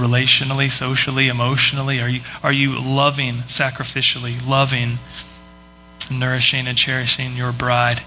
relationally, 0.01 0.69
socially, 0.69 1.27
emotionally? 1.27 2.01
Are 2.01 2.09
you, 2.09 2.21
are 2.43 2.51
you 2.51 2.79
loving 2.79 3.35
sacrificially, 3.47 4.35
loving, 4.47 4.99
nourishing, 6.09 6.67
and 6.67 6.77
cherishing 6.77 7.35
your 7.35 7.51
bride? 7.51 8.01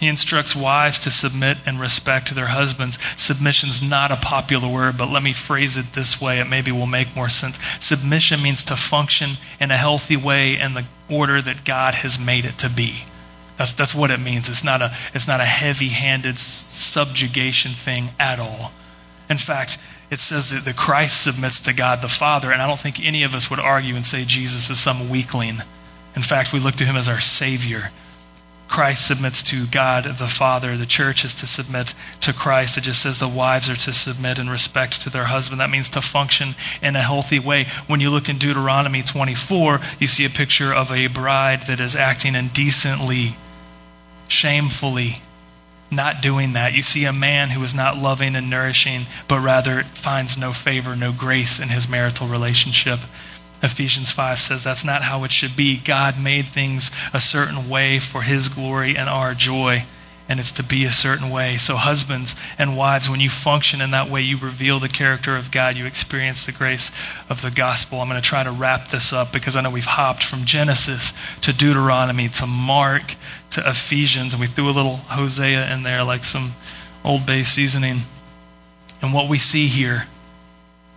He 0.00 0.08
instructs 0.08 0.56
wives 0.56 0.98
to 1.00 1.10
submit 1.10 1.58
and 1.66 1.78
respect 1.78 2.34
their 2.34 2.46
husbands. 2.46 2.98
Submission's 3.20 3.82
not 3.82 4.10
a 4.10 4.16
popular 4.16 4.66
word, 4.66 4.96
but 4.96 5.10
let 5.10 5.22
me 5.22 5.34
phrase 5.34 5.76
it 5.76 5.92
this 5.92 6.18
way. 6.18 6.40
It 6.40 6.48
maybe 6.48 6.72
will 6.72 6.86
make 6.86 7.14
more 7.14 7.28
sense. 7.28 7.58
Submission 7.78 8.42
means 8.42 8.64
to 8.64 8.76
function 8.76 9.32
in 9.60 9.70
a 9.70 9.76
healthy 9.76 10.16
way 10.16 10.58
in 10.58 10.72
the 10.72 10.86
order 11.10 11.42
that 11.42 11.66
God 11.66 11.96
has 11.96 12.18
made 12.18 12.46
it 12.46 12.56
to 12.58 12.70
be. 12.70 13.04
That's, 13.58 13.72
that's 13.72 13.94
what 13.94 14.10
it 14.10 14.20
means. 14.20 14.48
It's 14.48 14.64
not 14.64 14.80
a, 14.80 14.90
it's 15.12 15.28
not 15.28 15.40
a 15.40 15.44
heavy 15.44 15.88
handed 15.88 16.38
subjugation 16.38 17.72
thing 17.72 18.08
at 18.18 18.38
all. 18.38 18.72
In 19.28 19.36
fact, 19.36 19.76
it 20.10 20.18
says 20.18 20.50
that 20.50 20.64
the 20.64 20.74
Christ 20.74 21.22
submits 21.22 21.60
to 21.60 21.72
God 21.72 22.02
the 22.02 22.08
Father, 22.08 22.50
and 22.50 22.60
I 22.60 22.66
don't 22.66 22.80
think 22.80 22.98
any 23.00 23.22
of 23.22 23.34
us 23.34 23.48
would 23.48 23.60
argue 23.60 23.94
and 23.94 24.04
say 24.04 24.24
Jesus 24.24 24.68
is 24.68 24.80
some 24.80 25.08
weakling. 25.08 25.62
In 26.16 26.22
fact, 26.22 26.52
we 26.52 26.58
look 26.58 26.74
to 26.76 26.84
him 26.84 26.96
as 26.96 27.08
our 27.08 27.20
Savior. 27.20 27.90
Christ 28.66 29.06
submits 29.06 29.42
to 29.44 29.66
God 29.66 30.04
the 30.04 30.28
Father. 30.28 30.76
The 30.76 30.86
church 30.86 31.24
is 31.24 31.34
to 31.34 31.46
submit 31.46 31.92
to 32.20 32.32
Christ. 32.32 32.78
It 32.78 32.82
just 32.82 33.02
says 33.02 33.18
the 33.18 33.28
wives 33.28 33.68
are 33.68 33.76
to 33.76 33.92
submit 33.92 34.38
in 34.38 34.48
respect 34.48 35.00
to 35.02 35.10
their 35.10 35.24
husband. 35.24 35.60
That 35.60 35.70
means 35.70 35.88
to 35.90 36.00
function 36.00 36.54
in 36.80 36.94
a 36.94 37.02
healthy 37.02 37.40
way. 37.40 37.66
When 37.88 38.00
you 38.00 38.10
look 38.10 38.28
in 38.28 38.38
Deuteronomy 38.38 39.02
24, 39.02 39.80
you 39.98 40.06
see 40.06 40.24
a 40.24 40.30
picture 40.30 40.72
of 40.72 40.92
a 40.92 41.08
bride 41.08 41.62
that 41.62 41.80
is 41.80 41.96
acting 41.96 42.36
indecently, 42.36 43.36
shamefully, 44.28 45.22
not 45.90 46.22
doing 46.22 46.52
that. 46.52 46.74
You 46.74 46.82
see 46.82 47.04
a 47.04 47.12
man 47.12 47.50
who 47.50 47.62
is 47.62 47.74
not 47.74 47.98
loving 47.98 48.36
and 48.36 48.48
nourishing, 48.48 49.06
but 49.28 49.40
rather 49.40 49.82
finds 49.82 50.38
no 50.38 50.52
favor, 50.52 50.94
no 50.94 51.12
grace 51.12 51.58
in 51.58 51.68
his 51.68 51.88
marital 51.88 52.28
relationship. 52.28 53.00
Ephesians 53.62 54.10
5 54.10 54.38
says 54.38 54.64
that's 54.64 54.84
not 54.84 55.02
how 55.02 55.24
it 55.24 55.32
should 55.32 55.56
be. 55.56 55.76
God 55.76 56.22
made 56.22 56.46
things 56.46 56.90
a 57.12 57.20
certain 57.20 57.68
way 57.68 57.98
for 57.98 58.22
his 58.22 58.48
glory 58.48 58.96
and 58.96 59.08
our 59.08 59.34
joy, 59.34 59.84
and 60.28 60.40
it's 60.40 60.52
to 60.52 60.62
be 60.62 60.84
a 60.84 60.92
certain 60.92 61.28
way. 61.28 61.56
So, 61.58 61.76
husbands 61.76 62.36
and 62.58 62.76
wives, 62.76 63.10
when 63.10 63.20
you 63.20 63.28
function 63.28 63.82
in 63.82 63.90
that 63.90 64.08
way, 64.08 64.22
you 64.22 64.38
reveal 64.38 64.78
the 64.78 64.88
character 64.88 65.36
of 65.36 65.50
God. 65.50 65.76
You 65.76 65.84
experience 65.84 66.46
the 66.46 66.52
grace 66.52 66.90
of 67.28 67.42
the 67.42 67.50
gospel. 67.50 68.00
I'm 68.00 68.08
going 68.08 68.20
to 68.20 68.26
try 68.26 68.44
to 68.44 68.50
wrap 68.50 68.88
this 68.88 69.12
up 69.12 69.32
because 69.32 69.56
I 69.56 69.60
know 69.60 69.70
we've 69.70 69.84
hopped 69.84 70.22
from 70.22 70.46
Genesis 70.46 71.12
to 71.40 71.52
Deuteronomy 71.52 72.28
to 72.28 72.46
Mark 72.46 73.16
to 73.50 73.68
Ephesians, 73.68 74.32
and 74.32 74.40
we 74.40 74.46
threw 74.46 74.68
a 74.68 74.72
little 74.72 74.96
Hosea 74.96 75.72
in 75.72 75.82
there 75.82 76.04
like 76.04 76.24
some 76.24 76.52
Old 77.04 77.26
Bay 77.26 77.42
seasoning. 77.42 78.02
And 79.02 79.12
what 79.12 79.28
we 79.28 79.38
see 79.38 79.66
here 79.66 80.06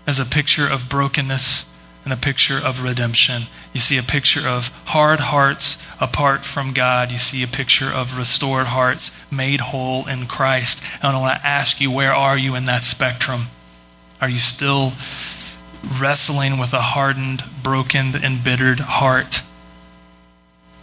is 0.07 0.19
a 0.19 0.25
picture 0.25 0.67
of 0.67 0.89
brokenness 0.89 1.65
and 2.03 2.11
a 2.11 2.17
picture 2.17 2.57
of 2.57 2.83
redemption. 2.83 3.43
You 3.71 3.79
see 3.79 3.97
a 3.97 4.03
picture 4.03 4.45
of 4.45 4.67
hard 4.87 5.19
hearts 5.19 5.77
apart 6.01 6.43
from 6.43 6.73
God. 6.73 7.11
You 7.11 7.17
see 7.17 7.43
a 7.43 7.47
picture 7.47 7.89
of 7.89 8.17
restored 8.17 8.67
hearts 8.67 9.11
made 9.31 9.61
whole 9.61 10.07
in 10.07 10.25
Christ. 10.25 10.83
And 11.01 11.15
I 11.15 11.19
want 11.19 11.39
to 11.39 11.47
ask 11.47 11.79
you, 11.79 11.89
where 11.89 12.13
are 12.13 12.37
you 12.37 12.55
in 12.55 12.65
that 12.65 12.83
spectrum? 12.83 13.43
Are 14.19 14.29
you 14.29 14.39
still 14.39 14.93
wrestling 15.99 16.57
with 16.57 16.73
a 16.73 16.81
hardened, 16.81 17.43
broken, 17.61 18.15
embittered 18.15 18.81
heart? 18.81 19.42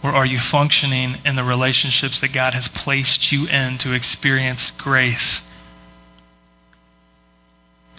Or 0.03 0.09
are 0.09 0.25
you 0.25 0.39
functioning 0.39 1.15
in 1.23 1.35
the 1.35 1.43
relationships 1.43 2.19
that 2.21 2.33
God 2.33 2.53
has 2.53 2.67
placed 2.67 3.31
you 3.31 3.47
in 3.47 3.77
to 3.79 3.93
experience 3.93 4.71
grace? 4.71 5.43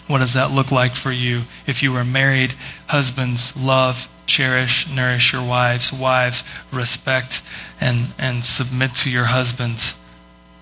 What 0.07 0.19
does 0.19 0.33
that 0.33 0.51
look 0.51 0.69
like 0.71 0.95
for 0.95 1.11
you? 1.11 1.43
If 1.65 1.81
you 1.81 1.95
are 1.95 2.03
married, 2.03 2.55
husbands, 2.87 3.55
love, 3.55 4.09
cherish, 4.25 4.89
nourish 4.89 5.31
your 5.31 5.47
wives. 5.47 5.93
Wives, 5.93 6.43
respect 6.71 7.41
and, 7.79 8.07
and 8.17 8.43
submit 8.43 8.93
to 8.95 9.09
your 9.09 9.25
husbands. 9.25 9.95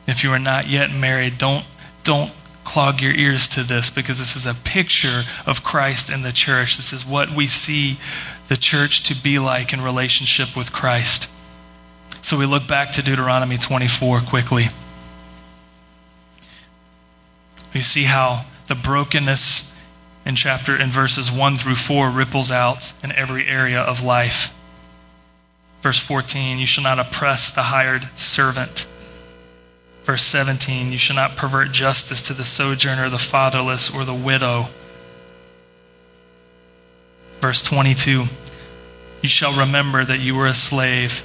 If 0.07 0.23
you 0.23 0.31
are 0.31 0.39
not 0.39 0.67
yet 0.67 0.91
married, 0.91 1.37
don't, 1.37 1.65
don't 2.03 2.33
clog 2.63 3.01
your 3.01 3.13
ears 3.13 3.47
to 3.49 3.63
this 3.63 3.89
because 3.89 4.19
this 4.19 4.35
is 4.35 4.45
a 4.45 4.53
picture 4.53 5.23
of 5.45 5.63
Christ 5.63 6.09
and 6.09 6.23
the 6.23 6.31
church. 6.31 6.77
This 6.77 6.93
is 6.93 7.05
what 7.05 7.31
we 7.31 7.47
see 7.47 7.97
the 8.47 8.57
church 8.57 9.03
to 9.03 9.15
be 9.15 9.39
like 9.39 9.73
in 9.73 9.81
relationship 9.81 10.55
with 10.55 10.71
Christ. 10.71 11.29
So 12.21 12.37
we 12.37 12.45
look 12.45 12.67
back 12.67 12.91
to 12.91 13.01
Deuteronomy 13.01 13.57
24 13.57 14.21
quickly. 14.21 14.65
We 17.73 17.81
see 17.81 18.03
how 18.03 18.45
the 18.67 18.75
brokenness 18.75 19.71
in 20.25 20.35
chapter 20.35 20.75
in 20.75 20.89
verses 20.89 21.31
1 21.31 21.57
through 21.57 21.75
4 21.75 22.09
ripples 22.09 22.51
out 22.51 22.93
in 23.03 23.11
every 23.11 23.47
area 23.47 23.81
of 23.81 24.03
life. 24.03 24.53
Verse 25.81 25.97
14, 25.97 26.59
you 26.59 26.67
shall 26.67 26.83
not 26.83 26.99
oppress 26.99 27.49
the 27.49 27.63
hired 27.63 28.07
servant. 28.17 28.87
Verse 30.03 30.23
17, 30.23 30.91
you 30.91 30.97
shall 30.99 31.15
not 31.15 31.35
pervert 31.35 31.71
justice 31.71 32.21
to 32.23 32.33
the 32.33 32.45
sojourner, 32.45 33.09
the 33.09 33.17
fatherless, 33.17 33.93
or 33.93 34.05
the 34.05 34.13
widow. 34.13 34.67
Verse 37.39 37.63
22, 37.63 38.25
you 39.23 39.29
shall 39.29 39.57
remember 39.57 40.05
that 40.05 40.19
you 40.19 40.35
were 40.35 40.47
a 40.47 40.53
slave 40.53 41.23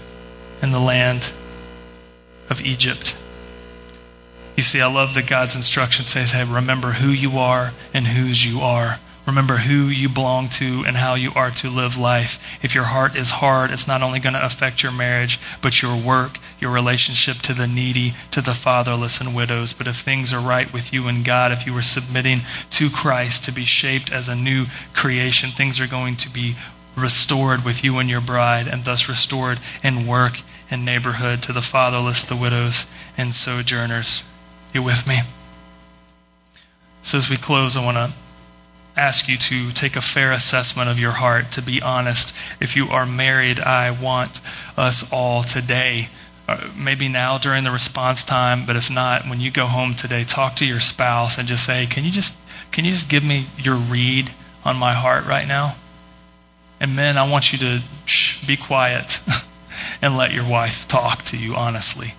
in 0.62 0.72
the 0.72 0.80
land 0.80 1.32
of 2.48 2.60
Egypt. 2.60 3.16
You 4.56 4.62
see, 4.62 4.80
I 4.80 4.86
love 4.86 5.14
that 5.14 5.26
God's 5.26 5.54
instruction 5.54 6.04
says, 6.04 6.32
hey, 6.32 6.44
remember 6.44 6.92
who 6.92 7.08
you 7.08 7.38
are 7.38 7.72
and 7.92 8.06
whose 8.06 8.44
you 8.44 8.60
are. 8.60 8.98
Remember 9.26 9.56
who 9.56 9.86
you 9.86 10.08
belong 10.08 10.48
to 10.50 10.84
and 10.86 10.96
how 10.96 11.14
you 11.14 11.32
are 11.34 11.50
to 11.50 11.68
live 11.68 11.98
life. 11.98 12.58
If 12.62 12.76
your 12.76 12.84
heart 12.84 13.16
is 13.16 13.30
hard, 13.32 13.72
it's 13.72 13.88
not 13.88 14.00
only 14.00 14.20
going 14.20 14.34
to 14.34 14.46
affect 14.46 14.84
your 14.84 14.92
marriage, 14.92 15.40
but 15.60 15.82
your 15.82 15.96
work, 15.96 16.38
your 16.60 16.70
relationship 16.70 17.38
to 17.38 17.52
the 17.52 17.66
needy, 17.66 18.12
to 18.30 18.40
the 18.40 18.54
fatherless 18.54 19.20
and 19.20 19.34
widows. 19.34 19.72
But 19.72 19.88
if 19.88 19.96
things 19.96 20.32
are 20.32 20.40
right 20.40 20.72
with 20.72 20.92
you 20.92 21.08
and 21.08 21.24
God, 21.24 21.50
if 21.50 21.66
you 21.66 21.76
are 21.76 21.82
submitting 21.82 22.42
to 22.70 22.88
Christ 22.88 23.44
to 23.44 23.52
be 23.52 23.64
shaped 23.64 24.12
as 24.12 24.28
a 24.28 24.36
new 24.36 24.66
creation, 24.94 25.50
things 25.50 25.80
are 25.80 25.88
going 25.88 26.14
to 26.16 26.30
be 26.30 26.54
restored 26.96 27.64
with 27.64 27.84
you 27.84 27.98
and 27.98 28.08
your 28.08 28.20
bride, 28.20 28.66
and 28.66 28.84
thus 28.84 29.08
restored 29.08 29.60
in 29.82 30.06
work 30.06 30.40
and 30.70 30.84
neighborhood 30.84 31.42
to 31.42 31.52
the 31.52 31.62
fatherless, 31.62 32.24
the 32.24 32.36
widows, 32.36 32.86
and 33.16 33.34
sojourners. 33.34 34.24
You 34.72 34.82
with 34.82 35.06
me? 35.06 35.18
So 37.02 37.18
as 37.18 37.30
we 37.30 37.36
close, 37.36 37.76
I 37.76 37.84
want 37.84 37.96
to 37.96 38.12
ask 38.96 39.28
you 39.28 39.36
to 39.36 39.70
take 39.72 39.94
a 39.94 40.00
fair 40.00 40.32
assessment 40.32 40.88
of 40.88 40.98
your 40.98 41.12
heart, 41.12 41.52
to 41.52 41.62
be 41.62 41.80
honest. 41.82 42.34
If 42.60 42.74
you 42.74 42.88
are 42.88 43.06
married, 43.06 43.60
I 43.60 43.90
want 43.90 44.40
us 44.76 45.10
all 45.12 45.42
today, 45.42 46.08
uh, 46.48 46.68
maybe 46.76 47.08
now 47.08 47.38
during 47.38 47.64
the 47.64 47.70
response 47.70 48.24
time, 48.24 48.64
but 48.66 48.76
if 48.76 48.90
not, 48.90 49.28
when 49.28 49.40
you 49.40 49.50
go 49.50 49.66
home 49.66 49.94
today, 49.94 50.24
talk 50.24 50.56
to 50.56 50.66
your 50.66 50.80
spouse 50.80 51.38
and 51.38 51.46
just 51.46 51.64
say, 51.64 51.86
"Can 51.86 52.04
you 52.04 52.10
just 52.10 52.36
can 52.72 52.84
you 52.84 52.92
just 52.92 53.08
give 53.08 53.24
me 53.24 53.46
your 53.58 53.76
read 53.76 54.30
on 54.64 54.76
my 54.76 54.94
heart 54.94 55.26
right 55.26 55.46
now?" 55.46 55.76
And 56.80 56.94
men, 56.94 57.16
I 57.16 57.28
want 57.28 57.52
you 57.52 57.58
to 57.58 57.82
shh, 58.04 58.46
be 58.46 58.56
quiet 58.56 59.20
and 60.02 60.16
let 60.16 60.32
your 60.32 60.48
wife 60.48 60.86
talk 60.86 61.22
to 61.24 61.36
you 61.36 61.54
honestly. 61.54 62.14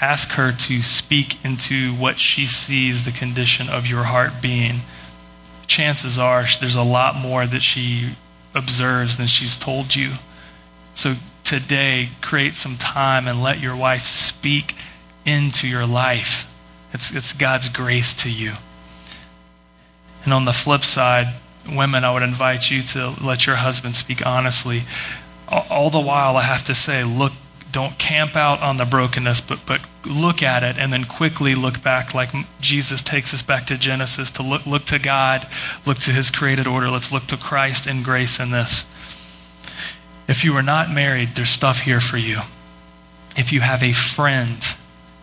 Ask 0.00 0.32
her 0.32 0.52
to 0.52 0.82
speak 0.82 1.44
into 1.44 1.92
what 1.92 2.18
she 2.18 2.46
sees 2.46 3.04
the 3.04 3.12
condition 3.12 3.68
of 3.68 3.86
your 3.86 4.04
heart 4.04 4.32
being 4.42 4.80
chances 5.66 6.18
are 6.18 6.44
there's 6.60 6.76
a 6.76 6.82
lot 6.82 7.16
more 7.16 7.46
that 7.46 7.62
she 7.62 8.10
observes 8.54 9.16
than 9.16 9.26
she's 9.26 9.56
told 9.56 9.94
you. 9.94 10.12
So 10.94 11.14
today, 11.42 12.10
create 12.20 12.54
some 12.54 12.76
time 12.76 13.26
and 13.26 13.42
let 13.42 13.60
your 13.60 13.76
wife 13.76 14.02
speak 14.02 14.74
into 15.26 15.66
your 15.66 15.86
life. 15.86 16.52
It's, 16.92 17.14
it's 17.14 17.32
God's 17.32 17.68
grace 17.68 18.14
to 18.22 18.30
you. 18.30 18.52
And 20.24 20.32
on 20.32 20.44
the 20.44 20.52
flip 20.52 20.84
side, 20.84 21.34
women, 21.68 22.04
I 22.04 22.12
would 22.12 22.22
invite 22.22 22.70
you 22.70 22.82
to 22.82 23.14
let 23.22 23.46
your 23.46 23.56
husband 23.56 23.96
speak 23.96 24.26
honestly. 24.26 24.82
All, 25.48 25.90
the 25.90 26.00
while, 26.00 26.36
I 26.36 26.42
have 26.42 26.64
to 26.64 26.74
say, 26.74 27.04
look 27.04 27.32
don't 27.74 27.98
camp 27.98 28.36
out 28.36 28.62
on 28.62 28.76
the 28.76 28.84
brokenness, 28.84 29.40
but, 29.40 29.58
but 29.66 29.80
look 30.06 30.44
at 30.44 30.62
it 30.62 30.78
and 30.78 30.92
then 30.92 31.04
quickly 31.04 31.56
look 31.56 31.82
back, 31.82 32.14
like 32.14 32.30
Jesus 32.60 33.02
takes 33.02 33.34
us 33.34 33.42
back 33.42 33.66
to 33.66 33.76
Genesis 33.76 34.30
to 34.30 34.44
look, 34.44 34.64
look 34.64 34.84
to 34.84 34.98
God, 35.00 35.44
look 35.84 35.98
to 35.98 36.12
his 36.12 36.30
created 36.30 36.68
order. 36.68 36.88
Let's 36.88 37.12
look 37.12 37.24
to 37.24 37.36
Christ 37.36 37.88
and 37.88 38.04
grace 38.04 38.38
in 38.38 38.52
this. 38.52 38.84
If 40.28 40.44
you 40.44 40.54
are 40.54 40.62
not 40.62 40.92
married, 40.92 41.30
there's 41.34 41.50
stuff 41.50 41.80
here 41.80 42.00
for 42.00 42.16
you. 42.16 42.42
If 43.36 43.52
you 43.52 43.60
have 43.62 43.82
a 43.82 43.92
friend 43.92 44.58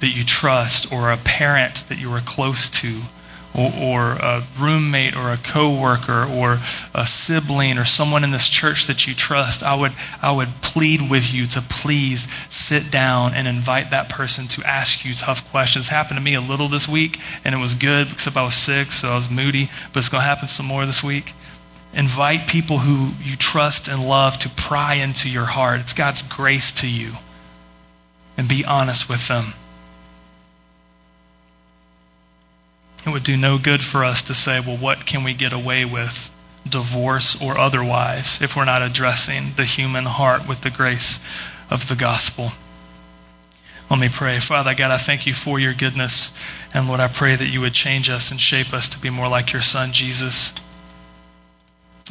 that 0.01 0.10
you 0.10 0.25
trust 0.25 0.91
or 0.91 1.10
a 1.10 1.15
parent 1.15 1.86
that 1.88 1.99
you 1.99 2.12
are 2.12 2.19
close 2.19 2.67
to, 2.67 3.04
or, 3.53 3.71
or 3.79 4.11
a 4.13 4.43
roommate 4.57 5.15
or 5.15 5.31
a 5.31 5.37
coworker 5.37 6.25
or 6.25 6.59
a 6.93 7.05
sibling 7.05 7.77
or 7.77 7.85
someone 7.85 8.23
in 8.23 8.31
this 8.31 8.49
church 8.49 8.87
that 8.87 9.07
you 9.07 9.13
trust, 9.13 9.63
I 9.63 9.75
would, 9.75 9.91
I 10.21 10.31
would 10.31 10.49
plead 10.61 11.09
with 11.09 11.33
you 11.33 11.45
to 11.47 11.61
please 11.61 12.31
sit 12.49 12.91
down 12.91 13.33
and 13.33 13.47
invite 13.47 13.91
that 13.91 14.09
person 14.09 14.47
to 14.49 14.63
ask 14.67 15.05
you 15.05 15.13
tough 15.13 15.49
questions. 15.51 15.87
It 15.87 15.91
happened 15.91 16.17
to 16.17 16.23
me 16.23 16.33
a 16.33 16.41
little 16.41 16.67
this 16.67 16.87
week, 16.87 17.19
and 17.43 17.53
it 17.53 17.59
was 17.59 17.73
good, 17.73 18.11
except 18.11 18.37
I 18.37 18.43
was 18.43 18.55
sick, 18.55 18.91
so 18.91 19.09
I 19.09 19.15
was 19.15 19.29
moody, 19.29 19.69
but 19.93 19.99
it's 19.99 20.09
going 20.09 20.21
to 20.21 20.27
happen 20.27 20.47
some 20.47 20.65
more 20.65 20.85
this 20.85 21.03
week. 21.03 21.33
Invite 21.93 22.47
people 22.47 22.79
who 22.79 23.11
you 23.21 23.35
trust 23.35 23.89
and 23.89 24.07
love 24.07 24.37
to 24.39 24.49
pry 24.49 24.93
into 24.95 25.29
your 25.29 25.45
heart. 25.45 25.81
It's 25.81 25.93
God's 25.93 26.21
grace 26.21 26.71
to 26.73 26.89
you. 26.89 27.13
And 28.37 28.47
be 28.47 28.63
honest 28.63 29.09
with 29.09 29.27
them. 29.27 29.53
It 33.05 33.09
would 33.11 33.23
do 33.23 33.35
no 33.35 33.57
good 33.57 33.83
for 33.83 34.03
us 34.05 34.21
to 34.23 34.33
say, 34.33 34.59
well, 34.59 34.77
what 34.77 35.05
can 35.05 35.23
we 35.23 35.33
get 35.33 35.53
away 35.53 35.85
with, 35.85 36.31
divorce 36.67 37.41
or 37.41 37.57
otherwise, 37.57 38.41
if 38.41 38.55
we're 38.55 38.65
not 38.65 38.81
addressing 38.81 39.53
the 39.55 39.65
human 39.65 40.05
heart 40.05 40.47
with 40.47 40.61
the 40.61 40.69
grace 40.69 41.19
of 41.69 41.87
the 41.87 41.95
gospel. 41.95 42.51
Let 43.89 43.99
me 43.99 44.09
pray. 44.09 44.39
Father 44.39 44.73
God, 44.73 44.91
I 44.91 44.97
thank 44.97 45.25
you 45.25 45.33
for 45.33 45.59
your 45.59 45.73
goodness. 45.73 46.31
And 46.73 46.87
Lord, 46.87 46.99
I 46.99 47.07
pray 47.07 47.35
that 47.35 47.47
you 47.47 47.59
would 47.61 47.73
change 47.73 48.09
us 48.09 48.31
and 48.31 48.39
shape 48.39 48.73
us 48.73 48.87
to 48.89 48.99
be 48.99 49.09
more 49.09 49.27
like 49.27 49.51
your 49.51 49.61
son, 49.61 49.91
Jesus. 49.91 50.53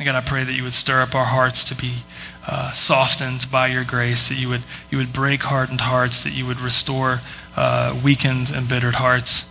God, 0.04 0.14
I 0.14 0.20
pray 0.20 0.44
that 0.44 0.52
you 0.52 0.62
would 0.62 0.74
stir 0.74 1.00
up 1.00 1.14
our 1.14 1.26
hearts 1.26 1.64
to 1.64 1.74
be 1.74 2.02
uh, 2.46 2.72
softened 2.72 3.50
by 3.50 3.68
your 3.68 3.84
grace, 3.84 4.28
that 4.28 4.36
you 4.36 4.48
would, 4.48 4.62
you 4.90 4.98
would 4.98 5.12
break 5.12 5.42
hardened 5.42 5.82
hearts, 5.82 6.22
that 6.24 6.32
you 6.32 6.46
would 6.46 6.60
restore 6.60 7.20
uh, 7.56 7.98
weakened 8.02 8.50
and 8.50 8.68
bittered 8.68 8.96
hearts. 8.96 9.48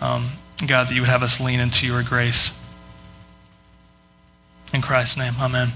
Um, 0.00 0.30
God, 0.66 0.88
that 0.88 0.94
you 0.94 1.00
would 1.02 1.10
have 1.10 1.22
us 1.22 1.40
lean 1.40 1.60
into 1.60 1.86
your 1.86 2.02
grace. 2.02 2.52
In 4.74 4.82
Christ's 4.82 5.16
name, 5.16 5.34
amen. 5.40 5.72